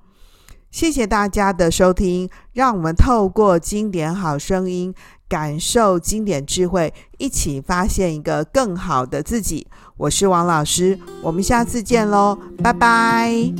[0.72, 4.92] 谢谢大家的收听，让我们透过经典好声音，
[5.28, 9.66] 感受经典智慧，一起发现一个更好的自己。
[9.96, 13.52] 我是王老师，我们下次见喽，拜拜。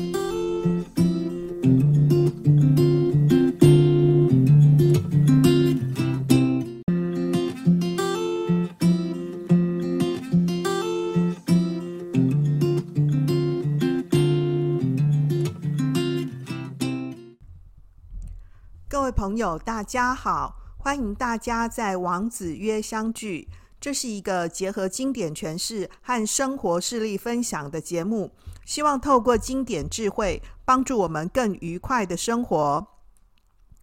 [18.89, 20.64] 各位朋友，大家好！
[20.85, 23.49] 欢迎大家在王子约相聚。
[23.81, 28.33] 这是一个结合经典诠释和生活事例分享的节目，
[28.67, 32.87] 希望透过经典智慧，帮助我们更愉快的生活。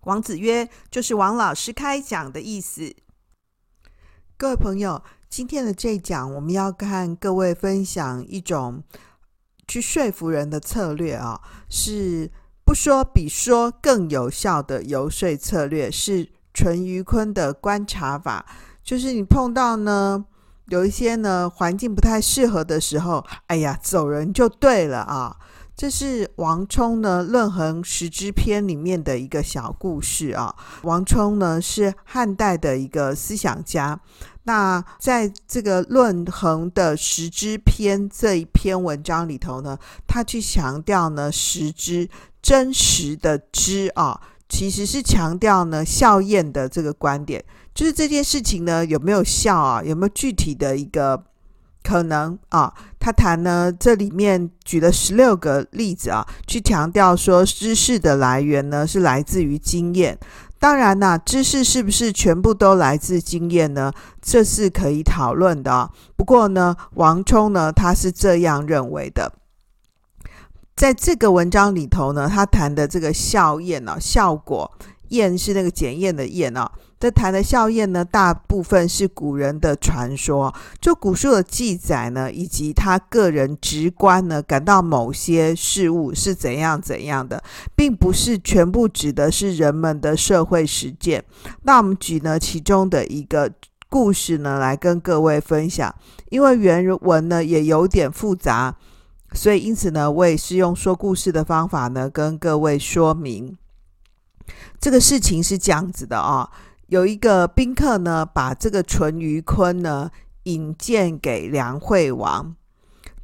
[0.01, 2.95] 王子约就是王老师开讲的意思。
[4.37, 8.83] 各位朋友，今天的这一讲，我们要看各位分享一种
[9.67, 12.29] 去说服人的策略啊，是。
[12.63, 18.45] 不说比说更有效的游说策略是淳于髡的观察法，
[18.83, 20.25] 就是你碰到呢
[20.67, 25.35] 有一些呢环境不太适合的时候，哎呀，走人就对了啊。
[25.75, 30.53] 这是王充呢《论衡·时之篇》里面的一个小故事啊。
[30.83, 33.99] 王充呢是汉代的一个思想家，
[34.43, 42.09] 那在这个《论衡》的《时之篇》这一篇文章里头呢，他去强调呢时之。
[42.41, 44.19] 真实的知啊，
[44.51, 47.41] 其实是强调呢效验的这个观点，
[47.73, 51.23] 就是这件事情呢有没有效啊，有没有具体的一个
[51.81, 52.71] 可能啊？
[52.99, 60.19] 他谈呢这里面举了十六个例子啊，去强调说知识的来源呢是来自于经验。
[60.59, 63.91] 当然呐，知识是不是全部都来自经验呢？
[64.21, 65.89] 这是可以讨论的。
[66.17, 69.31] 不过呢，王充呢他是这样认为的。
[70.75, 74.71] 在这个文章里头呢，他谈的这个效验呢、效果
[75.09, 76.71] 验是那个检验的验啊。
[76.99, 87.43] 这谈的效验呢，大部分是古人的传说，就古书的记载呢，以及他个人直观呢，感到某些事物是怎样怎样的，
[87.75, 91.23] 并不是全部指的是人们的社会实践。
[91.63, 93.51] 那我们举呢其中的一个
[93.89, 95.93] 故事呢，来跟各位分享，
[96.29, 98.75] 因为原文呢也有点复杂。
[99.33, 103.57] 所以，因此呢，我也是用说故事的方法呢，跟各位说明
[104.77, 106.49] 这个事情是这样子的啊、哦。
[106.87, 110.11] 有一个宾客呢，把这个淳于髡呢
[110.43, 112.53] 引荐给梁惠王。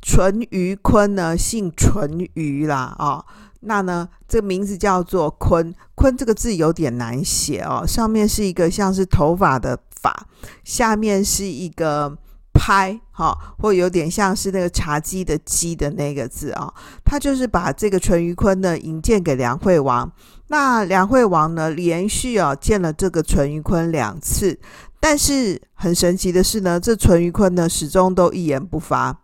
[0.02, 3.26] 淳于髡呢，姓淳于啦、哦。
[3.60, 5.74] 那呢，这个名字叫做髡。
[5.96, 10.28] 髡这个字有点难写哦，上面是一个像是头发的发，
[10.64, 12.18] 下面是一个。
[12.58, 16.74] 拍哈，或有点像是那个茶几的几的那个字啊，
[17.06, 20.12] 他就是把这个淳于髡呢引荐给梁惠王。
[20.48, 24.60] 那梁惠王呢连续啊见了这个淳于髡两次，
[25.00, 29.16] 但是很神奇的是呢，这淳于髡呢始终都一言不发。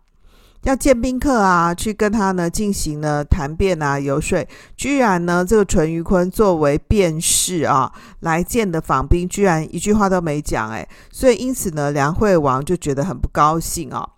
[0.64, 4.46] 要见宾客啊，去跟他呢进行呢谈辩啊、游说，
[4.76, 14.08] 居然呢这个淳于髡作为辩士啊来见的访宾，居然一句话都没讲，哎，所以因此呢，梁惠王就觉得很不高兴啊。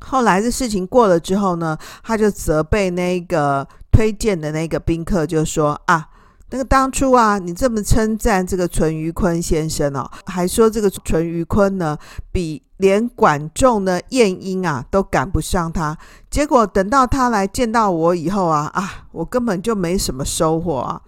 [0.00, 6.08] 后来这事情过了之后呢，他就责备那个推荐的那个宾客，就说啊。
[6.50, 11.98] 那个当初啊，你这么称赞这个淳于髡先生哦，还说这个淳于髡呢，
[12.30, 15.96] 比连管仲的晏婴啊都赶不上他。
[16.30, 21.00] 结果等到他来见到我以后啊，啊，我根本就没什么收获啊！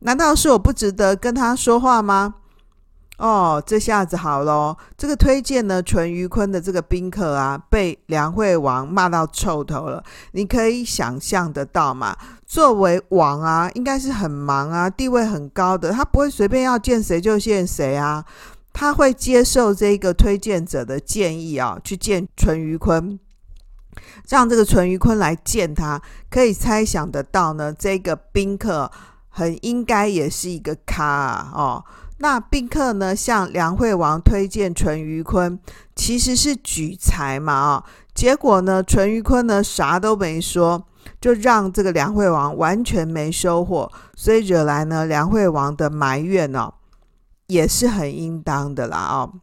[0.00, 2.34] 难道是我不值得跟他说话吗？
[3.16, 10.02] 哦，这下子好咯，这个推荐呢淳于髡的这个宾客啊，被梁惠王骂到臭头了。
[10.32, 12.16] 你可以想象得到嘛？
[12.44, 18.24] 作为王啊，应该是很忙啊，地位很高的，他不会随便要见谁就见谁啊。
[18.74, 23.18] 他会接受这个推荐者的建议啊，去见淳于髡，
[24.28, 26.02] 让这个淳于髡来见他。
[26.28, 28.90] 可以猜想得到呢，这个宾客
[29.28, 31.84] 很应该也是一个咖啊，哦。
[32.18, 35.58] 那宾客呢，向梁惠王推荐淳于髡，
[35.94, 37.84] 其实是举才嘛啊、哦。
[38.12, 40.84] 结果呢，淳于髡呢啥都没说，
[41.20, 46.74] 就让这个梁惠王完全没收获，所以惹来呢梁惠王的埋怨哦，
[47.46, 49.40] 也是很应当的啦、哦。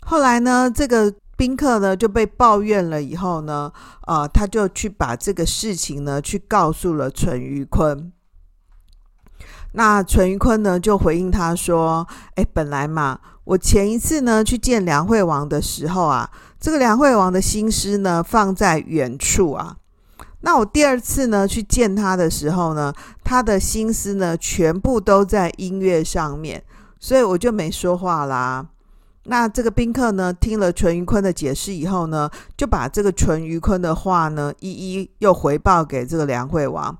[0.00, 3.72] 后来呢，这个宾客呢就被抱怨了以后呢，
[4.06, 8.10] 呃，他就去把这个事情呢去告诉了淳于髡。
[9.72, 16.28] 那淳于髡呢，就回应他说：“哎，本来嘛，我前一次呢去见梁惠王的时候啊，
[16.58, 19.76] 这个梁惠王的心思呢放在远处啊。
[20.40, 26.64] 那我第二次呢去见他的时候呢，他的心思呢全部都在音乐上面，
[27.00, 28.64] 所以我就没说话啦。
[29.24, 36.96] 那这个宾客呢听了淳于髡的解释以后呢，就把这个淳于髡的话呢一一又回报给这个梁惠王。”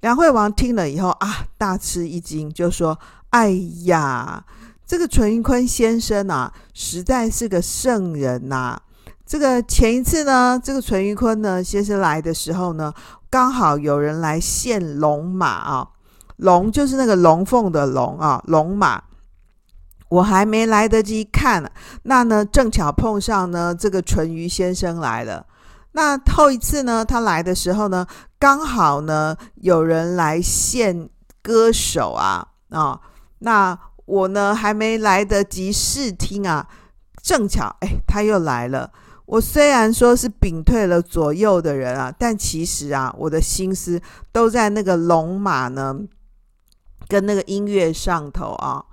[0.00, 2.96] 梁惠王听了以后啊，大吃一惊，就说
[3.30, 3.50] ：“哎
[3.84, 4.44] 呀，
[4.86, 8.80] 这个淳于髡先生啊，实在是个圣人呐、
[9.26, 12.94] 这个前一次呢，这个淳于髡呢先生来的时候呢，
[13.28, 15.88] 刚好有人来献龙马啊，
[16.36, 19.02] 龙就是那个龙凤的龙啊，龙马。
[20.08, 21.70] 我还没来得及看，
[22.02, 25.46] 那呢正巧碰上呢这个淳于先生来了。”
[25.92, 28.06] 那后一次呢，他来的时候呢，
[28.38, 31.08] 刚好呢有人来献
[31.42, 33.00] 歌手啊啊、哦，
[33.38, 36.68] 那我呢还没来得及试听啊，
[37.22, 38.90] 正巧哎他又来了。
[39.24, 44.00] 我虽然说是屏退了左右的人啊，但其实啊我的心思
[44.30, 45.94] 都在那个龙马呢
[47.08, 48.84] 跟那个音乐上头啊。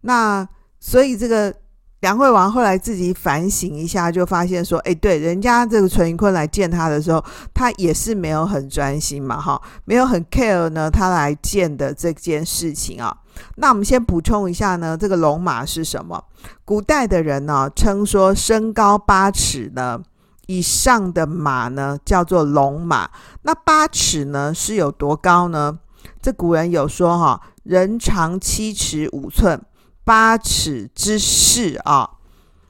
[0.00, 0.48] 那
[0.80, 1.54] 所以这个。
[2.00, 7.24] 梁惠王后来自己反省一下，就发现说：“哎，对，人家这个淳于髡来见他的时候，
[7.54, 13.16] 他也是没有很专心嘛，哈，没有很 care 呢，他来见的这件事情啊。
[13.56, 16.22] 那我们先补充一下呢，这个龙马是什么？
[16.66, 19.98] 古代的人呢，称说身高八尺呢
[20.46, 23.08] 以上的马呢，叫做龙马。
[23.42, 25.76] 那八尺呢是有多高呢？
[26.20, 29.60] 这古人有说哈，人长七尺五寸。”
[30.06, 32.08] 八尺之士啊，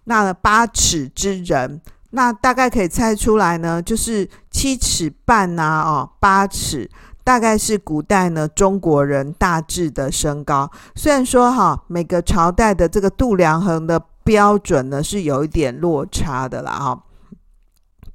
[0.04, 1.82] 那八尺之人，
[2.12, 6.90] 那大概可以猜出来呢，就是七尺半呐，哦，八尺
[7.22, 10.70] 大概是古代呢中国人大致的身高。
[10.94, 17.02] 虽然说哈，每个朝代的这个度量衡的标准呢是有一点落差的啦，哈。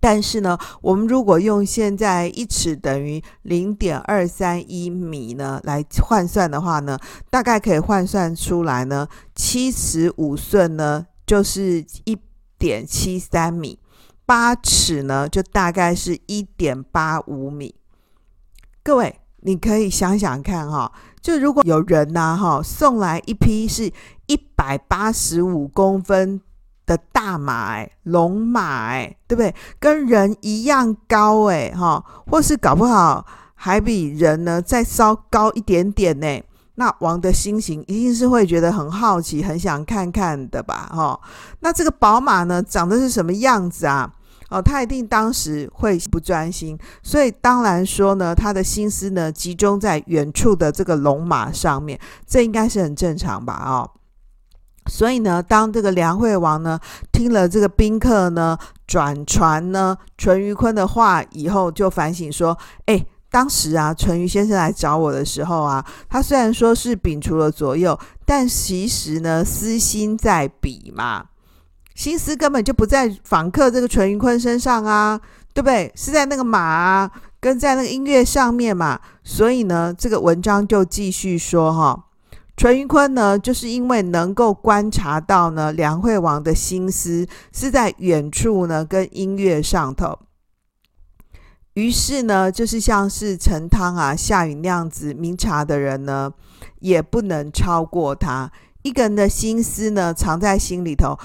[0.03, 6.97] 但是呢，我们如果用现在一尺等于零点二三一米呢来换算的话呢，
[7.29, 12.17] 大概可以换算出来呢，七尺五寸呢就是一
[12.57, 13.77] 点七三米，
[14.25, 17.75] 八尺呢就大概是一点八五米。
[18.81, 20.91] 各位，你可以想想看哈，
[21.21, 23.93] 就如果有人呐哈送来一批是
[24.25, 26.41] 一百八十五公分。
[26.91, 29.55] 的大马哎，龙马哎，对不对？
[29.79, 33.25] 跟人一样高哎，哈，或是搞不好
[33.55, 36.41] 还比人呢再稍高一点点呢。
[36.75, 41.19] 那王的心情一定是会觉得很好奇，很想看看的吧，哈。
[41.61, 44.11] 那这个宝马呢，长得是什么样子啊？
[44.49, 53.89] 哦，他一定当时会不专心，所以当然说呢，他的心思呢集中在远处的这个龙马上面，这应该是很正常吧，哦。
[54.87, 56.79] 所以呢，当这个梁惠王呢
[57.11, 58.57] 听了这个宾客呢
[58.87, 71.25] 转传呢淳于髡的话以后，就反省说：哎，当时啊，淳于先生来找我的时候啊，他虽然说是摒除了左右，但其实呢私心在彼嘛。
[71.93, 75.19] 心思根本就不在访客这个淳于髡身上啊，
[75.53, 75.91] 对不对？
[75.95, 78.99] 是在那个马啊，跟在那个音乐上面嘛。
[79.23, 82.05] 所以呢，这个文章就继续说哈，
[82.61, 90.19] 淳于髡呢，就是因为能够观察到呢，梁惠王的心思是在远处呢，跟音乐上头。
[91.73, 96.31] 于是呢，就是像是陈汤啊、夏允那样子明察的人呢，
[96.81, 98.51] 也不能超过他。
[98.83, 101.17] 一个人的心思呢，藏在心里头，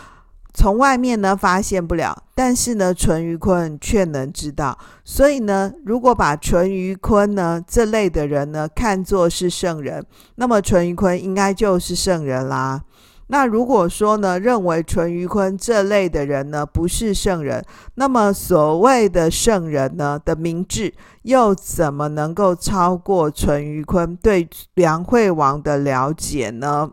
[0.58, 4.78] 从外面呢发现不了，但是呢，淳于髡却能知道。
[5.04, 10.02] 所以呢，如果把淳于髡呢这类的人呢看作是圣人，
[10.36, 12.82] 那么淳于髡应该就是圣人啦。
[13.26, 17.62] 那如果说呢，认为淳于髡这类的人呢不是圣人，
[17.96, 26.92] 那么所谓的圣人呢的明智，又怎么能够超过淳于髡对梁惠王的了解呢？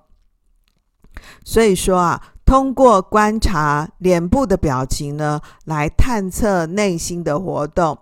[1.45, 7.97] 所以说啊，通过观察脸部的表情呢，来探测内心的活动，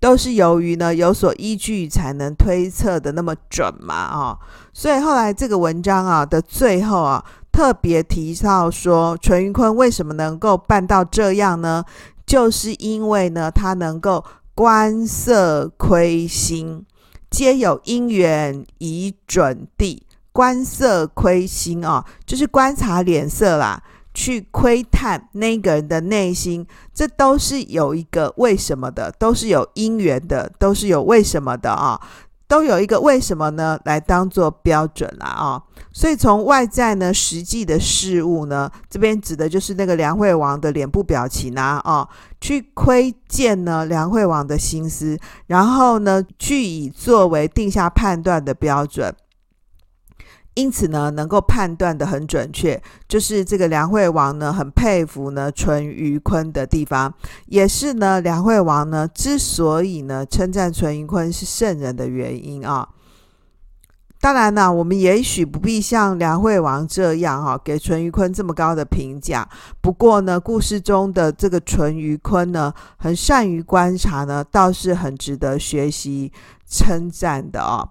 [0.00, 4.38] 都是由于呢有所依据才能推测的那么准嘛啊、哦。
[4.72, 7.24] 所以后来这个文章啊的最后啊。
[7.54, 11.84] 特别提到说，淳于髡为什么能够办到这样呢？
[12.26, 14.24] 就是因为呢，他能够
[14.56, 16.84] 观色窥心，
[17.30, 20.04] 皆有因缘以准地。
[20.34, 23.80] 观色窥心啊，就是观察脸色啦，
[24.12, 32.00] 去窥探那个人的内心，这都是有一个为什么的，都是有因缘的，都是有为什么的啊。
[32.46, 33.78] 都有一个为什么呢？
[33.84, 35.62] 来当做标准啦啊、哦！
[35.92, 42.08] 所以从外在呢，实际的事物呢，这边指的就是那个梁惠王的脸部表情啊啊、哦，
[42.42, 49.12] 去窥见呢梁惠王的心思，然后呢，去以作为定下判断的标准。
[50.54, 57.12] 因此呢，能够判断得很准确，就是这个梁惠王呢，很佩服呢淳于髡的地方，
[57.46, 62.88] 也是呢梁惠王呢之所以呢称赞淳于髡是圣人的原因啊。
[64.20, 69.46] 当然呢，我们也许不必像梁惠王这样哈，给淳于髡这么高的评价。
[69.82, 76.32] 不过呢，故事中的这个淳于髡呢，很善于观察呢，倒是很值得学习
[76.66, 77.86] 称赞的啊。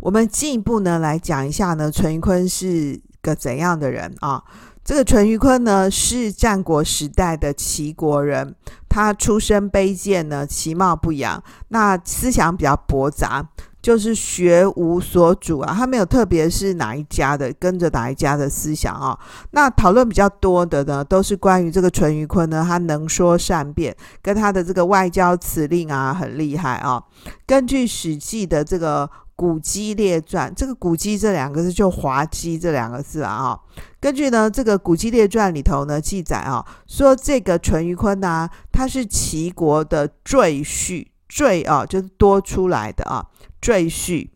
[0.00, 4.42] 我们进一步呢来讲一下呢，淳于髡是个怎样的人啊？
[4.84, 8.54] 这个淳于髡呢是战国时代的齐国人，
[8.88, 13.46] 他出身卑贱呢，其貌不扬，那思想比较驳杂，
[13.82, 15.74] 就是学无所主啊。
[15.76, 19.18] 他没有特别是哪一家的，跟着哪一家的思想啊。
[19.50, 27.02] 那讨论比较多的呢，都是关于这个淳于髡呢，他能说善辩，跟他的这个外交辞令啊很厉害啊。
[27.44, 29.10] 根据《史记》的这个。
[29.38, 33.56] 古姬列传，这个古姬这两个字就滑稽这两个字啊、
[34.00, 43.26] 根据呢这个古姬列传里头呢记载啊、说这个淳于髡呢，他是齐国的赘婿，赘啊就是多出来的啊，
[43.60, 44.28] 赘婿，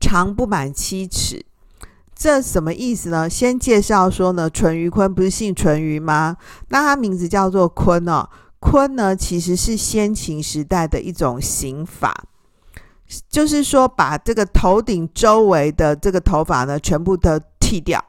[0.00, 1.44] 长不满七尺。
[2.16, 3.28] 这什么意思呢？
[3.28, 6.38] 先介绍说呢，淳于髡不是姓淳于吗？
[6.68, 8.30] 那他名字叫做髡哦，
[8.62, 12.24] 髡呢其实是先秦时代的一种刑法。
[13.28, 18.02] 就是说，把这个头顶周围的这个头发呢，全部都剃掉。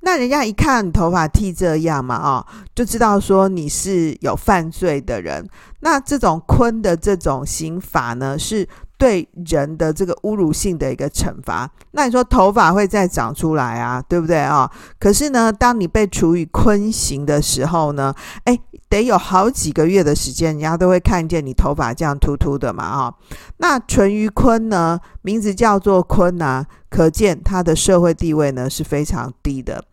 [0.00, 5.48] 那人家一看头发剃这样嘛，啊，就知道说你是有犯罪的人。
[5.80, 8.68] 那这种髡的这种刑罚呢，是
[8.98, 11.70] 对人的这个侮辱性的一个惩罚。
[11.92, 14.70] 那你说头发会再长出来啊，对不对啊？
[15.00, 18.14] 可是呢，当你被处以髡刑的时候呢，
[18.44, 18.58] 哎。
[18.96, 23.14] 得有好几个月的时间，人家都会看见你头发这样秃秃的嘛，哈。
[23.58, 29.84] 那淳于髡呢，名字叫做髡啊，可见他的社会地位呢是非常低的。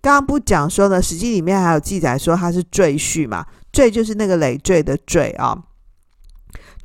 [0.00, 5.58] 刚刚不讲说呢，《史记》里面还有记载说他是赘婿嘛，赘就是那个累赘的赘啊。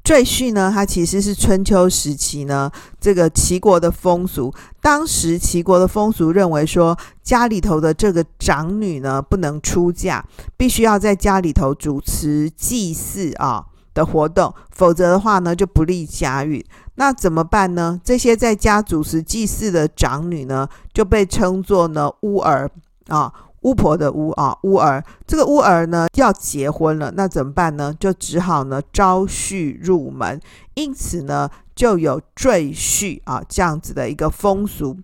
[0.04, 4.54] 赘婿呢，他其实是春秋时期呢这个齐国的风俗。
[4.82, 10.26] 当时齐国的风俗认为说，家里头的这个长女呢不能出嫁，
[10.58, 16.64] 必须要在家里头主持祭祀啊的活动，否则的话呢就不利家运。
[16.95, 17.99] 那怎么办呢？
[18.04, 22.70] 这些在家主持祭祀的长女呢，就被称作呢巫儿
[23.08, 23.32] 啊。
[23.62, 27.93] 巫婆的巫啊，巫儿，这个巫儿呢要结婚了，那怎么办呢？
[27.99, 30.39] 就只好呢招婿入门，
[30.74, 34.97] 因此呢就有赘婿啊这样子的一个风俗。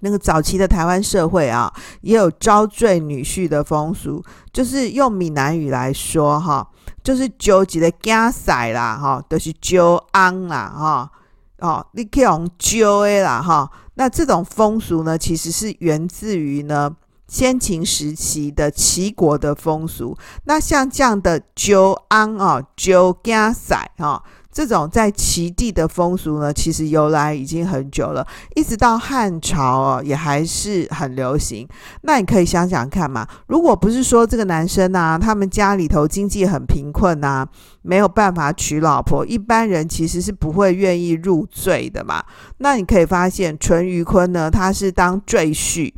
[0.00, 6.68] 那个早期的台湾社会啊，也有招赘女婿的风俗，就是用闽南语来说哈，
[7.02, 11.10] 就是纠几个家婿啦哈，都、就是纠安啦哈，
[11.58, 13.68] 哦，你可以用揪的啦哈。
[13.94, 16.94] 那这种风俗呢，其实是源自于呢。
[17.26, 20.16] 先秦时期的齐国的风俗。
[20.44, 24.22] 那像这样的酒安啊，酒加赛啊。
[24.52, 31.68] 这种在齐地的风俗呢，其实由来已经很久了，一直到汉朝哦，也还是很流行。
[32.00, 37.46] 那你可以想想看嘛，如果不是说这个男生啊，他们家里头经济很贫困啊，
[37.82, 42.24] 没有办法娶老婆，一般人其实是不会愿意入赘的嘛。
[42.56, 45.92] 那你可以发现，淳于髡呢，他是当赘婿。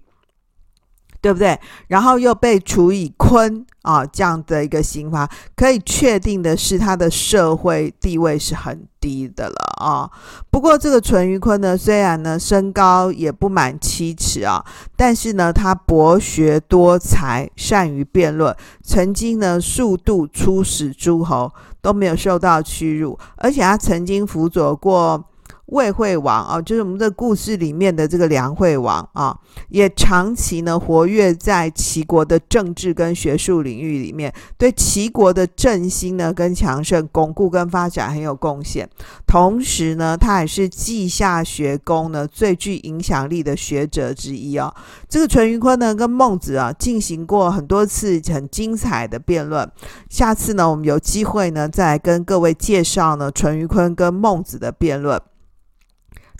[1.20, 1.58] 对不对？
[1.88, 10.10] 然后又被处以髡啊，这样的一个刑罚，可以确定的是，他的社会地位是很低的了啊。
[10.50, 14.64] 不过这个淳于髡呢，虽然呢身高也不满七尺啊，
[14.96, 25.24] 但是呢他博学多才，善于辩论，曾经呢数度出使诸侯，都没有受到屈辱，而且他曾经辅佐过。
[25.68, 29.36] 魏惠王啊，就是我们这故事里面的这个梁惠王啊，
[29.68, 38.88] 也长期呢活跃在齐国的政治跟学术领域里面，对齐国的振兴呢跟强盛、巩固跟发展很有贡献。
[39.26, 44.74] 同时呢，他也是稷下学宫呢最具影响力的学者之一啊。
[45.06, 49.70] 这个淳于髡呢跟孟子啊进行过很多次很精彩的辩论。
[50.08, 55.20] 下次呢，我们有机会呢再跟各位介绍呢淳于髡跟孟子的辩论。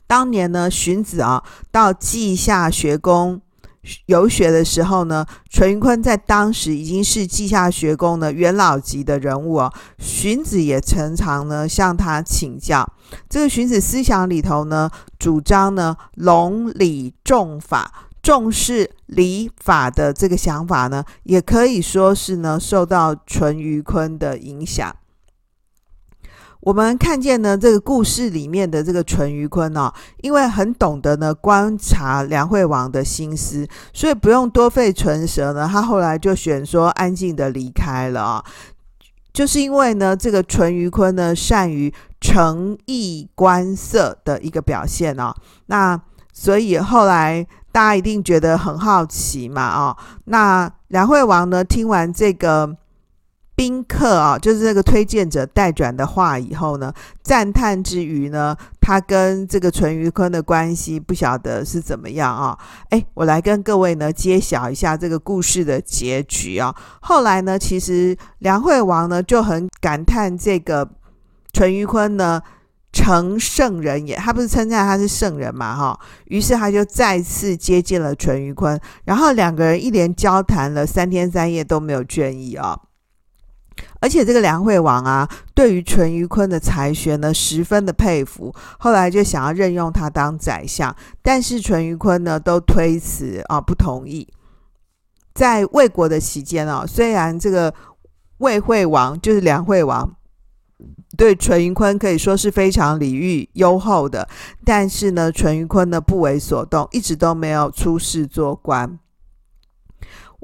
[0.09, 3.41] 当年呢，荀子啊到稷下学宫
[4.07, 9.73] 游学的时候呢，淳于髡在当时已经是稷下学宫的元老级的人物啊。
[9.99, 12.91] 荀子也常常呢向他请教。
[13.29, 24.95] 这个荀子思想里头呢，主张呢隆礼重法，重视礼法的这个想法呢，也可以说是呢受到淳于髡的影响。
[26.69, 29.91] 我们看见呢，这个故事里面的这个淳于髡哦，
[30.21, 38.45] 因为很懂得呢观察梁惠王的心思，所以不用多费唇舌呢，他后来就选说安静的离开了啊。
[39.33, 41.91] 就是因为呢，这个淳于髡呢善于
[42.21, 45.35] 诚意观色的一个表现哦，
[45.69, 45.99] 那
[46.35, 49.97] 所以后来大家一定觉得很好奇嘛哦，
[50.27, 52.77] 那梁惠王呢听完这个。
[53.59, 56.95] 宾客啊，就是这个推荐者代转的话以后呢，
[57.25, 62.57] 赞叹之余呢，他跟这个淳于髡的关系不晓得是怎么样啊？
[62.91, 66.73] 哎，我来跟各位呢揭晓一下这个故事的结局啊。
[67.01, 70.89] 后来呢，其实梁惠王呢就很感叹这个
[71.53, 72.41] 淳于髡呢
[72.93, 75.99] 成圣人也，他不是称赞他是圣人嘛哈？
[76.27, 82.79] 于是他就再次接见了淳于髡，然后两个人一连交谈了三天三夜都没有倦意啊。
[84.01, 88.55] 而且这个梁惠王啊，对于淳于髡的才学呢，十分的佩服。
[88.79, 94.29] 后来就想要任用他当宰相，但是淳于髡呢，都推辞啊，不同意。
[95.35, 97.73] 在魏国的期间啊，虽然这个
[98.39, 100.17] 魏惠王就是梁惠王，
[101.17, 104.29] 对淳于髡可以说是非常礼遇优厚的，
[104.65, 108.99] 但是呢，淳于髡呢不为所动，一直都没有出仕做官。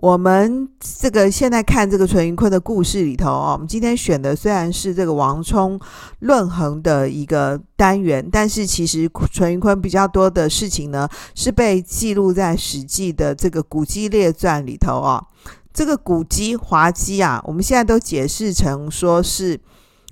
[0.05, 5.81] 我们这个现在看这个淳于髡的故事里头哦，我们今天选的虽然是这个王充
[6.19, 15.27] 论衡的一个单元，但是其实淳于髡比较多的事情呢，是被记录在《史记》的这个《古籍列传》里头哦。
[15.73, 19.59] 这个古籍滑稽啊，我们现在都解释成说是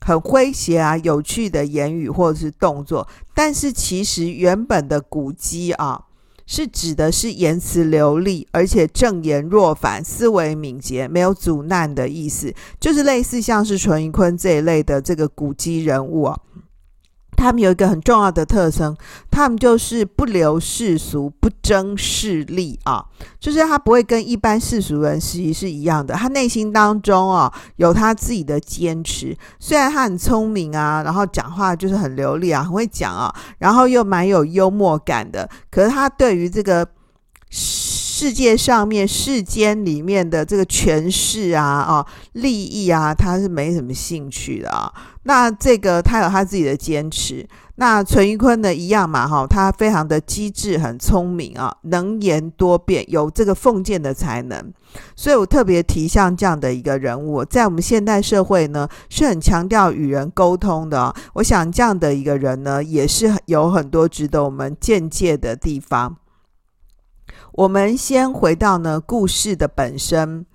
[0.00, 6.04] 很诙谐啊、有趣的言语或者是动作，但是其实原本的古籍啊。
[6.46, 16.38] 是指的是言辞流利，而且正言若反，思维敏捷，没有阻难的意思，就是类似像是淳于髡这一类的这个古籍人物啊。
[17.42, 18.96] 他们有一个很重要的特征，
[19.30, 23.04] 他们就是不流世俗，不争势利啊，
[23.40, 29.36] 就是他不会跟一般世俗人其实是一样的，他内心当中啊有他自己的坚持。
[29.58, 36.86] 虽然他很聪明啊，然后讲话就是很流利啊，很会讲啊，然后又蛮有幽默感的，可是他对于这个。
[38.22, 44.92] 世界上面世间里面的这个权势啊啊利益啊，他是没什么兴趣的啊。
[45.24, 47.44] 那这个他有他自己的坚持。
[47.74, 54.72] 那淳于髡呢一样嘛哈，他非常的机智，很聪明啊，能言多辩，有这个奉谏的才能。
[55.16, 61.12] 所以我特别提像这样的一个人物，在我们现代社会呢，是很强调与人沟通的。
[61.32, 66.18] 我想这样的一个人呢，也是有很多值得我们借鉴的地方。
[67.52, 70.46] 我们先回到呢故事的本身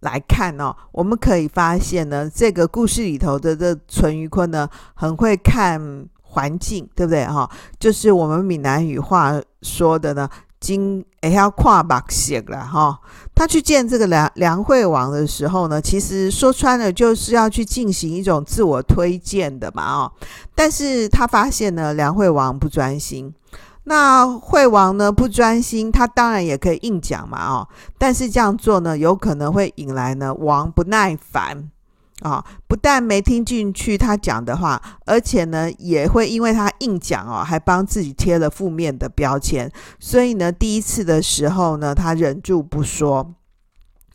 [0.00, 7.50] 来看哦，我们可以发现呢，这个故事里头的这淳于髡呢，很会看环境，对不对哈？
[7.78, 10.28] 就是我们闽南语话说的呢，
[10.60, 12.98] 经也要跨把写了哈。
[13.34, 20.12] 他去见这个梁梁惠王的时候呢，其实说穿了就是要去进行一种自我推荐的嘛哦。
[20.54, 23.34] 但是他发现呢，梁惠王不专心。
[23.90, 27.68] 那惠王呢不专心，他当然也可以硬讲嘛哦。
[27.98, 31.68] 但是这样做呢，有可能会引来呢王不耐烦。
[32.20, 39.68] 啊、哦，不但没听进去他讲的话，而且呢，也会因为他硬讲哦，还帮自己贴了负面的标签。
[39.98, 43.34] 所以呢，第一次的时候呢，他忍住不说，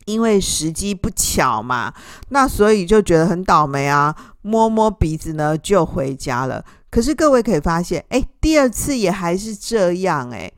[0.06, 1.92] 因为时机不巧嘛。
[2.30, 6.64] 那所以就觉得很倒霉啊，摸摸鼻子呢就回家了。
[6.96, 10.50] 可是各位可以发现，哎，第二次也还是这样哎。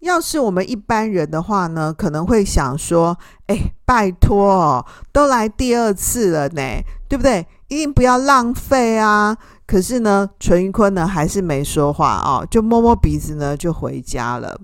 [0.00, 3.16] 要是我们一般人的话呢，可能会想说
[3.46, 6.60] ：“哎，拜托哦，都来第二次了呢，
[7.08, 7.46] 对不对？
[7.68, 14.60] 一定不要浪费啊！”可是呢，淳于髡呢还是没说话哦，就摸摸鼻子呢就回家了。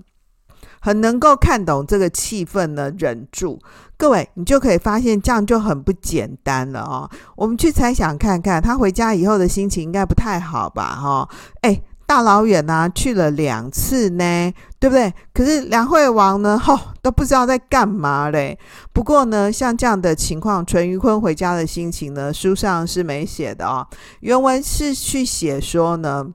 [0.87, 3.59] 很能够看懂这个气氛呢，忍住。
[3.97, 7.09] 各位，你就可以发现这样就很不简单了哦。
[7.35, 10.95] 我们去猜想看看，他回家以后的心情应该不太好吧？
[10.95, 11.29] 哈、哦，
[11.59, 11.81] 哎。
[12.05, 15.13] 大老远呐、啊，去了两次呢，对不对？
[15.33, 18.57] 可是梁惠王呢，吼、都不知道在干嘛嘞。
[18.93, 23.85] 不过呢，像这样的情况，淳于髡回家的心情呢，书上是没写的哦。
[24.21, 26.27] 原文是去写说呢，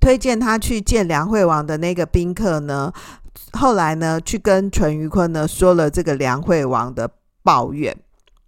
[0.00, 2.92] 推荐他去见梁惠王的那个宾客呢，
[3.52, 7.10] 后来呢，去跟淳于髡呢说了这个梁惠王的
[7.42, 7.96] 抱怨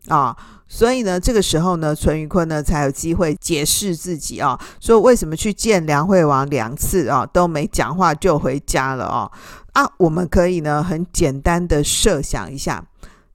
[0.08, 0.36] 啊。
[0.72, 9.30] 所以呢，这个时候呢，淳于髡呢才有机会解释自己啊，说为什么去见梁惠王两次啊都没讲话就回家了啊
[9.72, 9.90] 啊！
[9.96, 12.84] 我们可以呢很简单的设想一下，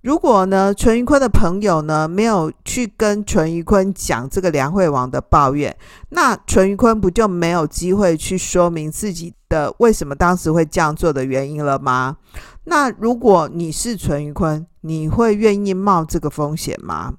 [0.06, 5.76] 如果呢淳于髡的朋友呢没有去跟淳于髡讲这个梁惠王的抱怨，
[6.10, 12.18] 那淳于髡不就没有机会去说明自己的为什么当时会这样做的原因了吗？
[12.66, 17.16] 那如果你是淳于髡，你会愿意冒这个风险吗？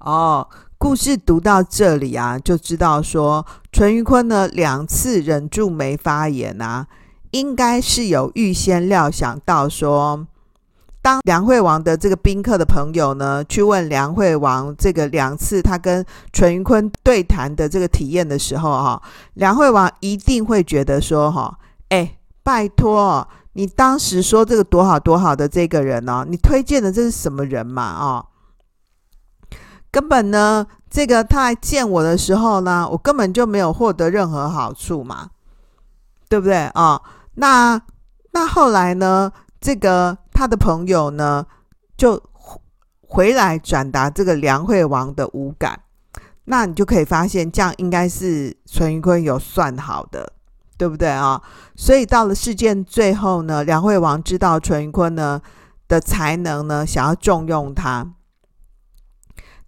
[0.00, 6.88] 哦，故事读到这里啊，就知道说淳于髡呢两次忍住没发言啊，
[7.30, 10.26] 应该是有预先料想到说，
[11.04, 16.02] 当梁惠王的这个宾客的朋友呢去问梁惠王这个两次他跟
[16.32, 19.02] 淳于髡对谈的这个体验的时候哈，
[19.34, 21.58] 梁惠王一定会觉得说哈，
[21.90, 27.98] 哎，拜托，你当时说这个多好多好的这个人哦，你推荐的这是什么人嘛？
[28.00, 28.24] 哦。
[29.90, 35.28] 根本呢，这个他来见我的时候呢，我根本就没有获得任何好处嘛，
[36.30, 36.94] 对不对啊？
[36.94, 37.02] 哦，
[37.34, 37.78] 那
[38.32, 39.30] 那后来呢，
[39.60, 41.46] 这个他的朋友呢，
[41.96, 42.22] 就
[43.00, 45.80] 回来转达这个梁惠王的无感，
[46.44, 50.32] 那你就可以发现，这样应该是淳于髡有算好的，
[50.76, 51.40] 对不对啊？
[51.76, 55.40] 所以到了事件最后呢，梁惠王知道淳于髡呢
[55.86, 58.12] 的才能呢，想要重用他。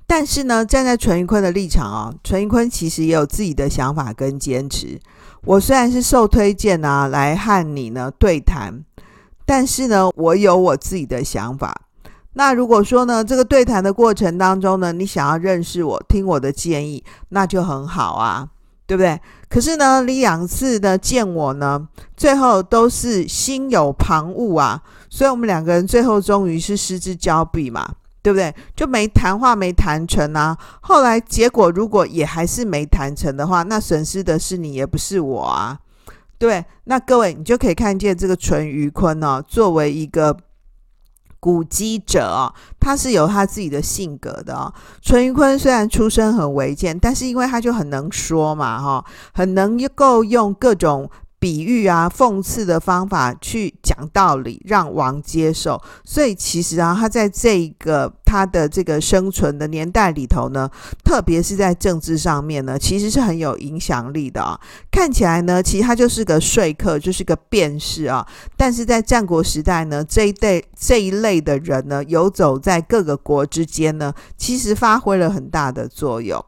[0.09, 5.01] 但是呢，站在淳于髡的立场啊，淳于髡其实也有自己的想法跟坚持。
[5.43, 8.85] 我虽然是受推荐啊，来和你呢对谈，
[9.47, 11.75] 但是呢，我有我自己的想法。
[12.35, 18.49] 那如果说呢，这个对谈的过程当中呢，你想要认识我，听我的建议，那就很好啊，
[18.87, 19.19] 对不对？
[19.49, 27.95] 可是呢，你两次呢见我呢，最后都是心有旁骛啊，所以我们两个人最后终于是失之交臂嘛。
[28.27, 28.53] 对不对？
[28.75, 30.59] 就没谈话没谈成啊。
[30.81, 35.79] 后来结果如果也还是没谈成的话，那损失的是你，也不是我啊。
[36.39, 40.37] 对，那各位你就可以看见这个淳于髡呢，作为一个
[41.41, 44.73] 古籍者啊，他是有他自己的性格的啊。
[45.01, 51.11] 淳于髡虽然出身很违建，但是因为他就很能说嘛，哈，很能够用各种。
[51.47, 55.81] 比喻啊，讽刺的方法去讲道理，让王接受。
[56.05, 60.69] 所以其实啊，他在这个他的这个生存的年代里头呢，
[61.05, 64.59] 特别是在政治上面呢，其实是很有影响力的啊。
[64.91, 68.27] 看起来呢，其实他就是个说客，就是个辩士啊。
[68.57, 76.45] 但是在战国时代呢，这一类这一类的人呢，游走在各个国之间呢，其实发挥了很大的作用。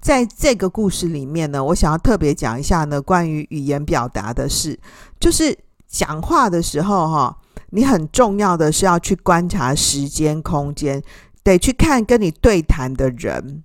[0.00, 4.78] 在这个故事里面呢，我想要特别讲一下呢，关于语言表达的事，
[5.20, 7.36] 就是讲话的时候哈，
[7.70, 11.02] 你很重要的是要去观察时间、空间，
[11.42, 13.62] 得去看跟你对谈的人。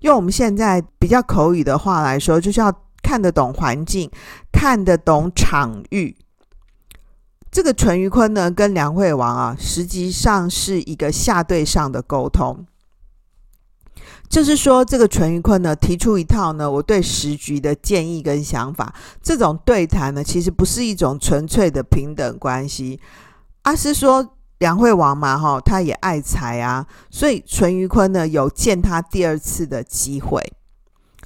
[0.00, 2.72] 用我们现在比较口语的话来说，就是要
[3.02, 4.10] 看得懂环境，
[4.50, 6.16] 看得懂场域。
[7.50, 12.66] 这个淳于髡呢，跟梁惠王啊，实际上是一个下对上的沟通。
[14.28, 18.92] 就是说，这个淳于髡呢提出一套呢，我对时局的建议跟想法。
[19.22, 22.98] 这种对谈呢，其实不是一种纯粹的平等关系。
[23.62, 30.42] 阿是说梁惠王嘛，哈，他也爱财啊，所以淳于髡呢有见他第二次的机会。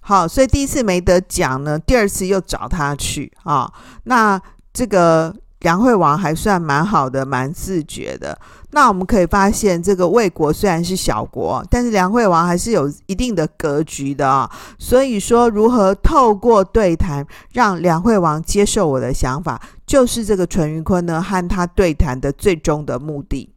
[0.02, 3.72] 好，所以第一次没得讲呢，第二次又找他去啊。
[4.04, 4.40] 那
[4.72, 5.34] 这个。
[5.60, 8.38] 梁惠王还算蛮好的，蛮自觉的。
[8.70, 14.48] 那我们可以发现，这个魏国虽然是小国，但是梁惠王还是有一定的格局的啊。
[14.78, 23.52] 所以说，如何透过对谈让梁惠王接受我的想法，就是这个淳于髡呢和他对谈的最终的目的。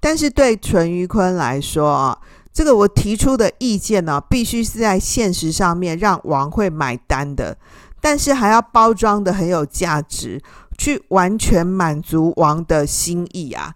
[0.00, 2.18] 但是对淳于髡来说啊，
[2.52, 7.58] 这个我提出的意见呢，必须是在现实上面让王会买单的，
[8.00, 10.40] 但是还要包装得很有价值。
[10.78, 13.74] 去完全满足王的心意啊，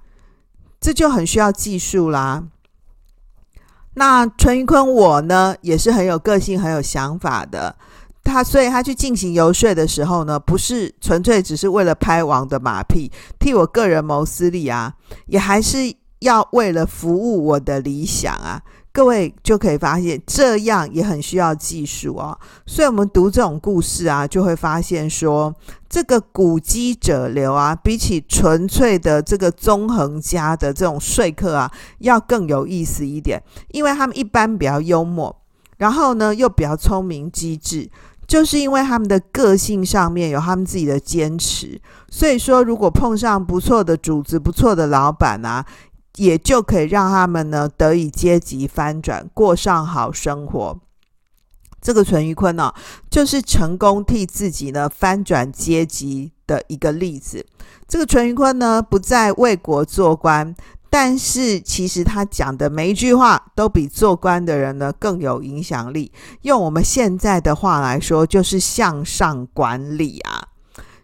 [0.80, 2.44] 这就很需要技术啦。
[3.94, 7.74] 那陈云坤我呢，也是很有个性、很有想法的。
[8.22, 14.94] 他所以他去进行游说的时候呢，不是纯粹只是为了拍王的马屁，替我个人谋私利啊，
[15.26, 15.78] 也还是
[16.20, 18.62] 要为了服务我的理想啊。
[18.92, 22.36] 各位就可以发现，这样也很需要技术哦。
[22.66, 25.54] 所以，我们读这种故事啊，就会发现说，
[25.88, 33.40] 这个古迹者流啊，比起纯粹的这个纵横家的这种说客啊，要更有意思一点。
[33.68, 35.40] 因为他们一般比较幽默，
[35.78, 37.88] 然后呢又比较聪明机智，
[38.26, 41.80] 就是因为他们的个性上面有他们自己的坚持。
[42.10, 45.64] 所以说，如果碰上不错的主子、不错的老板啊。
[46.16, 50.78] 也就可以让他们呢得以阶级翻转，过上好生活。
[51.80, 52.74] 这个淳于髡呢，
[53.10, 57.46] 就是成功替自己呢翻转阶级的一个例子。
[57.88, 60.54] 这个淳于髡呢不在为国做官，
[60.90, 66.12] 但是其实他讲的每一句话都比做官的人呢更有影响力。
[66.42, 70.49] 用我们现在的话来说，就是向上管理啊。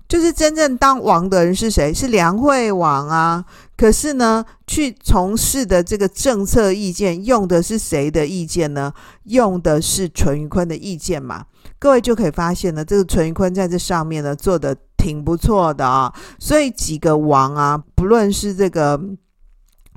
[0.09, 1.93] 就是真正当王的人是谁？
[1.93, 3.45] 是梁惠王啊。
[3.77, 8.93] 可是呢，去从事的这个政策意见，用的是谁的意见呢？
[9.25, 11.45] 用的是淳于髡的意见嘛。
[11.79, 16.13] 各位就可以发现呢，这个淳于髡在这上面呢做的挺不错的啊。
[16.39, 19.01] 所以几个王啊，不论是这个。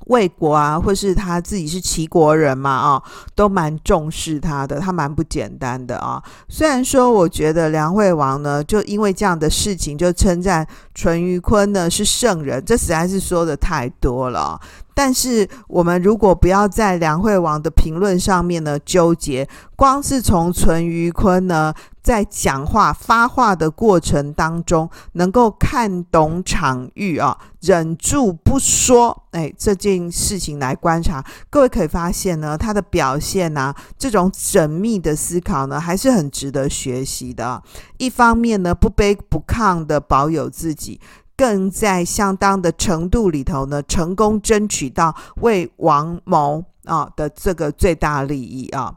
[0.09, 3.03] 魏国啊，或是他自己是齐国人嘛，啊，
[3.33, 6.21] 都蛮重视他的，他蛮不简单的啊。
[6.47, 14.59] 虽然说，我觉得梁惠王呢，就因为这样的事情，就称赞淳于髡呢是圣人，这实在是说的太多了。
[15.01, 19.47] 但是我们如果不要在梁惠王的评论上面呢纠结，
[19.77, 21.73] 光是从淳于髡呢
[22.03, 37.63] 在讲话发话的过程当中，能够看懂场域啊，忍住不说，哎，这件事情来观察，各位可以发现呢，他的表现啊，这种缜密的思考呢，还是很值得学习的。
[37.99, 40.99] 一方面呢，不卑不亢的保有自己。
[41.39, 48.93] 更在相当的程度里头呢，成功争取到为王谋啊的这个最大利益啊。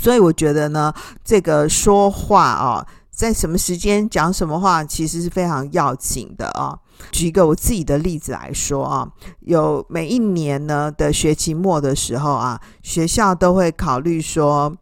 [0.00, 0.90] 所以我觉得呢，
[1.22, 6.78] 这个说话啊，在什么时间讲什么话，其实是非常要紧的啊。
[7.12, 9.06] 举一个我自己的例子来说啊，
[9.40, 14.74] 有每一年呢的学期末的时候啊，学校都会考虑说。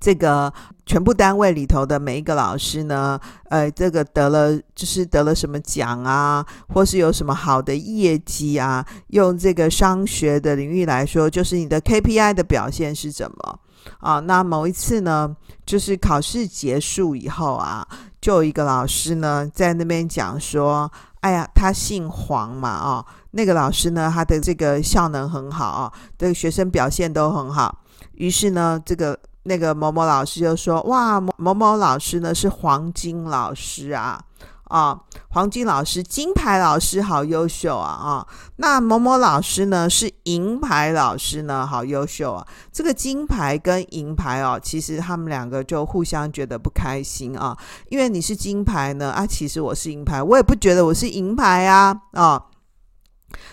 [0.00, 0.52] 这个
[0.86, 3.18] 全部单位里头的每一个老师呢，
[3.48, 8.84] 呃，这个得了就是得了什么奖啊，或是有什么好的业绩啊？
[9.08, 13.58] 用这个商学的领域来说，就是你的 KPI 的表现是怎么
[14.00, 14.20] 啊？
[14.20, 17.86] 那某一次呢，就是考试结束以后啊，
[18.20, 27.80] 就有一个老师呢在那边讲说：“哎呀，他姓黄嘛，哦，那个老师呢，他的这个效能很好啊，这个学生表现都很好。
[28.16, 34.18] 于是呢，这个。”那个某某老师就说：“哇，某某老师呢是黄金老师啊，
[34.64, 38.26] 啊，黄金老师，金牌老师好优秀啊，啊，
[38.56, 42.46] 那某某老师呢是银牌老师呢，好优秀啊。
[42.72, 47.56] 这个金牌跟银牌哦，其实他们两个就互相觉得不开心啊，
[47.90, 52.42] 因为你是金牌呢，啊，其实我是银牌，我也不觉得我是银牌啊，啊。”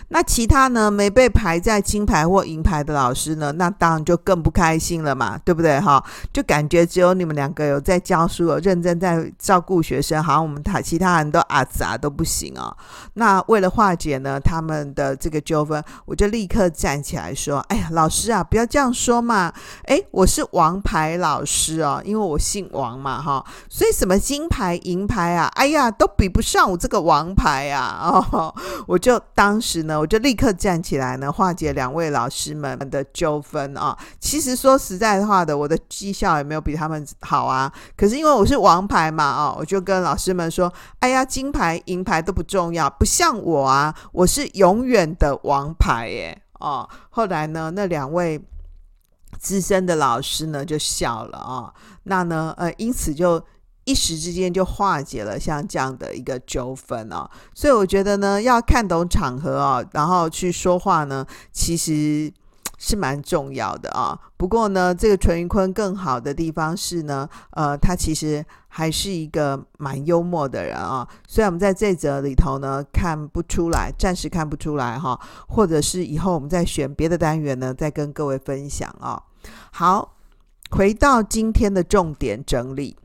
[0.08, 6.02] 那其他呢，没被排在金牌或银牌的老师呢，那当然就更不开心了嘛，对不对哈？
[6.32, 12.76] 就感觉只有你们两个有在教书，有认真在照顾学生，好像我们他其他人都啊杂都不行哦。
[13.14, 19.52] 那为了化解呢他们的这个纠纷，我就立刻站起来说：“哎呀，老师啊，不要这样说嘛！
[19.84, 27.98] 哎，我是王牌老师哦，因为我姓王嘛哈，所以什么金牌银牌啊，哎呀，都比不上我这个王牌啊
[28.30, 28.54] 哦。”
[28.86, 29.71] 我就当时。
[29.72, 33.96] 是呢，我就立刻站起来呢，化解两位老师们的纠纷啊。
[34.20, 37.72] 其实说实在话的，我的绩效也没有比他们好啊。
[37.96, 40.70] 可是因为我是王牌嘛，啊，我就跟老师们说
[41.00, 48.38] ：“哎呀，金牌、银牌都不重要，不像我啊，我是永远的王牌耶。”哦，后来呢，那两位
[49.38, 51.72] 资深的老师呢就笑了啊。
[52.02, 53.42] 那呢，呃，因此就。
[53.84, 62.32] 一时之间就化解了像这样的一个纠纷哦，所以我觉得呢，要看懂场合哦，然后去说话呢，其实
[62.78, 64.18] 是蛮重要的啊。
[64.36, 71.06] 不过呢，这个淳于髡更好的地方是呢，呃，他其实还是一个蛮幽默的人啊。
[71.26, 75.18] 虽然我们在这则里头呢看不出来，暂时看不出来哈，
[75.48, 79.22] 或者是以后我们再选别的单元呢，再跟各位分享啊。
[79.72, 80.14] 好，
[80.70, 82.96] 回到今天的重点整理。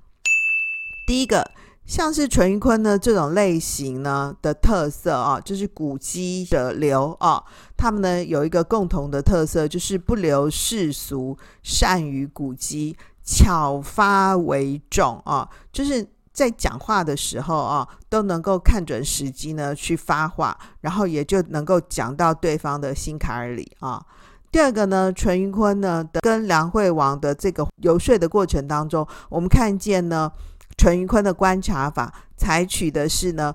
[1.07, 1.49] 第一个，
[1.85, 7.41] 像是淳于髡呢这种类型呢的特色啊，就是古迹的流啊，
[7.77, 24.05] 他们呢有一个共同的特色，就是不留世俗，善于古迹，巧发为重啊，就是在讲话的时候啊，都能够看准时机呢去发话，然后也就能够讲到对方的心坎儿里啊。
[24.51, 30.29] 第二个呢，淳于髡呢跟梁惠王的这个游说的过程当中，我们看见呢。
[30.77, 33.53] 淳于髡的观察法采取的是呢，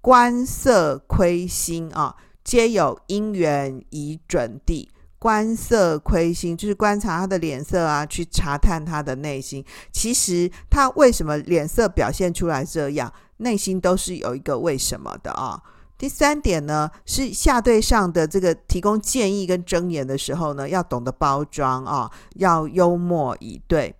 [0.00, 4.88] 观色窥心啊，皆有因缘以准地。
[5.18, 9.64] 观色窥心就是观察他的脸色啊，去查探他的内心。
[9.92, 15.62] 其实他为什么脸色表现出来这样，内心都是有一个为什么的啊。
[15.96, 23.94] 第三点呢，是下对上的这个提供建议跟箴言的时候呢，要懂得包装啊，要幽默以对。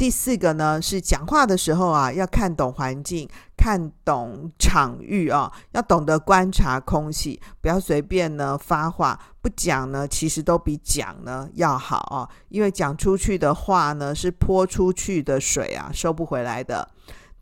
[0.00, 16.88] 第四个呢，是讲话的时候啊，要看懂环境，看懂场域啊，要懂得观察空气，不要随便呢发话，不讲呢，其实都比讲呢要好啊，因为讲出去的话呢，是泼出去的水啊，收不回来的。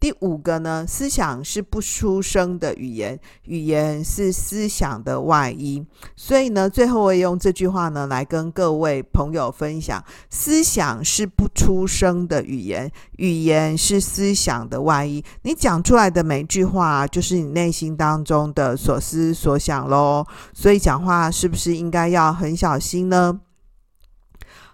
[0.00, 5.84] 第五个呢，思想是不出声的语言，语言是思想的外衣。
[6.14, 15.24] 所以呢，最后我也用这句话呢来跟各位朋友分享：思想是不出声的语言，语言是思想的外衣。
[15.42, 20.24] 你讲出来的每句话，就是你内心当中的所思所想喽。
[20.54, 23.40] 所以讲话是不是应该要很小心呢？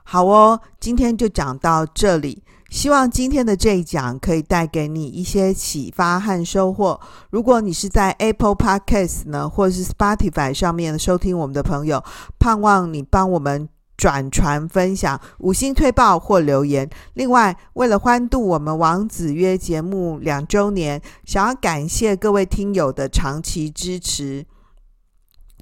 [0.03, 2.44] 好哦，今天就讲到这里。
[2.75, 7.01] 希望今天的这一讲可以带给你一些启发和收获。
[7.31, 12.03] 如果你是在 Apple Podcast 呢，或是 Spotify 上面收听我们的朋友，
[12.37, 16.91] 盼望你帮我们转传分享、五星推爆或留言。
[17.13, 24.45] 另外，为了欢度我们王子约节目两周年，想要感谢各位听友的长期支持，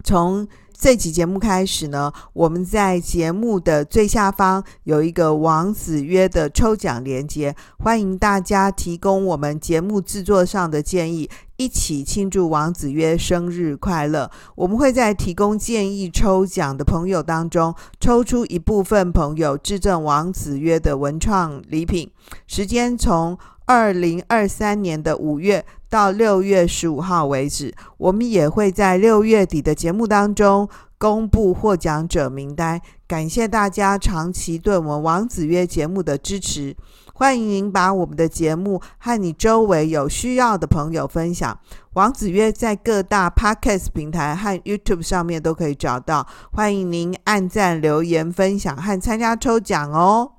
[0.02, 0.48] 从
[0.83, 14.28] 这期节目开始呢，我们在节目的最下方有一个王子约的抽奖连接，欢迎大家提供我们节目制作上的建议，一起庆祝王子约生日快乐。
[14.57, 22.11] 我们会在提供建议抽奖的朋友当中，抽出一部分朋友致赠王子约的文创礼品，
[22.49, 25.64] 时间从二零二三年的五月。
[25.93, 30.66] 到六月十五号为止，我们也会在六月底的节目当中
[30.97, 32.80] 公布获奖者名单。
[33.07, 36.74] 感谢大家长期对我们王子约节目的支持，
[37.12, 41.59] 欢迎您把我们的节目和你周围有需要的朋友分享。
[41.93, 50.32] 王子约在各大 Podcast 平台和 YouTube 上面都可以找到，欢迎您按赞、留言、分享和参加抽奖哦。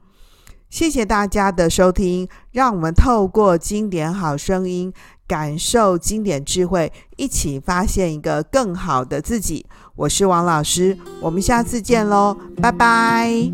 [0.72, 4.92] 谢谢大家的收听，让我们透过经典好声音。
[5.34, 9.66] 感受经典智慧一起发现一个更好的自己。
[9.96, 13.52] 我是王老师我们下次见喽拜拜。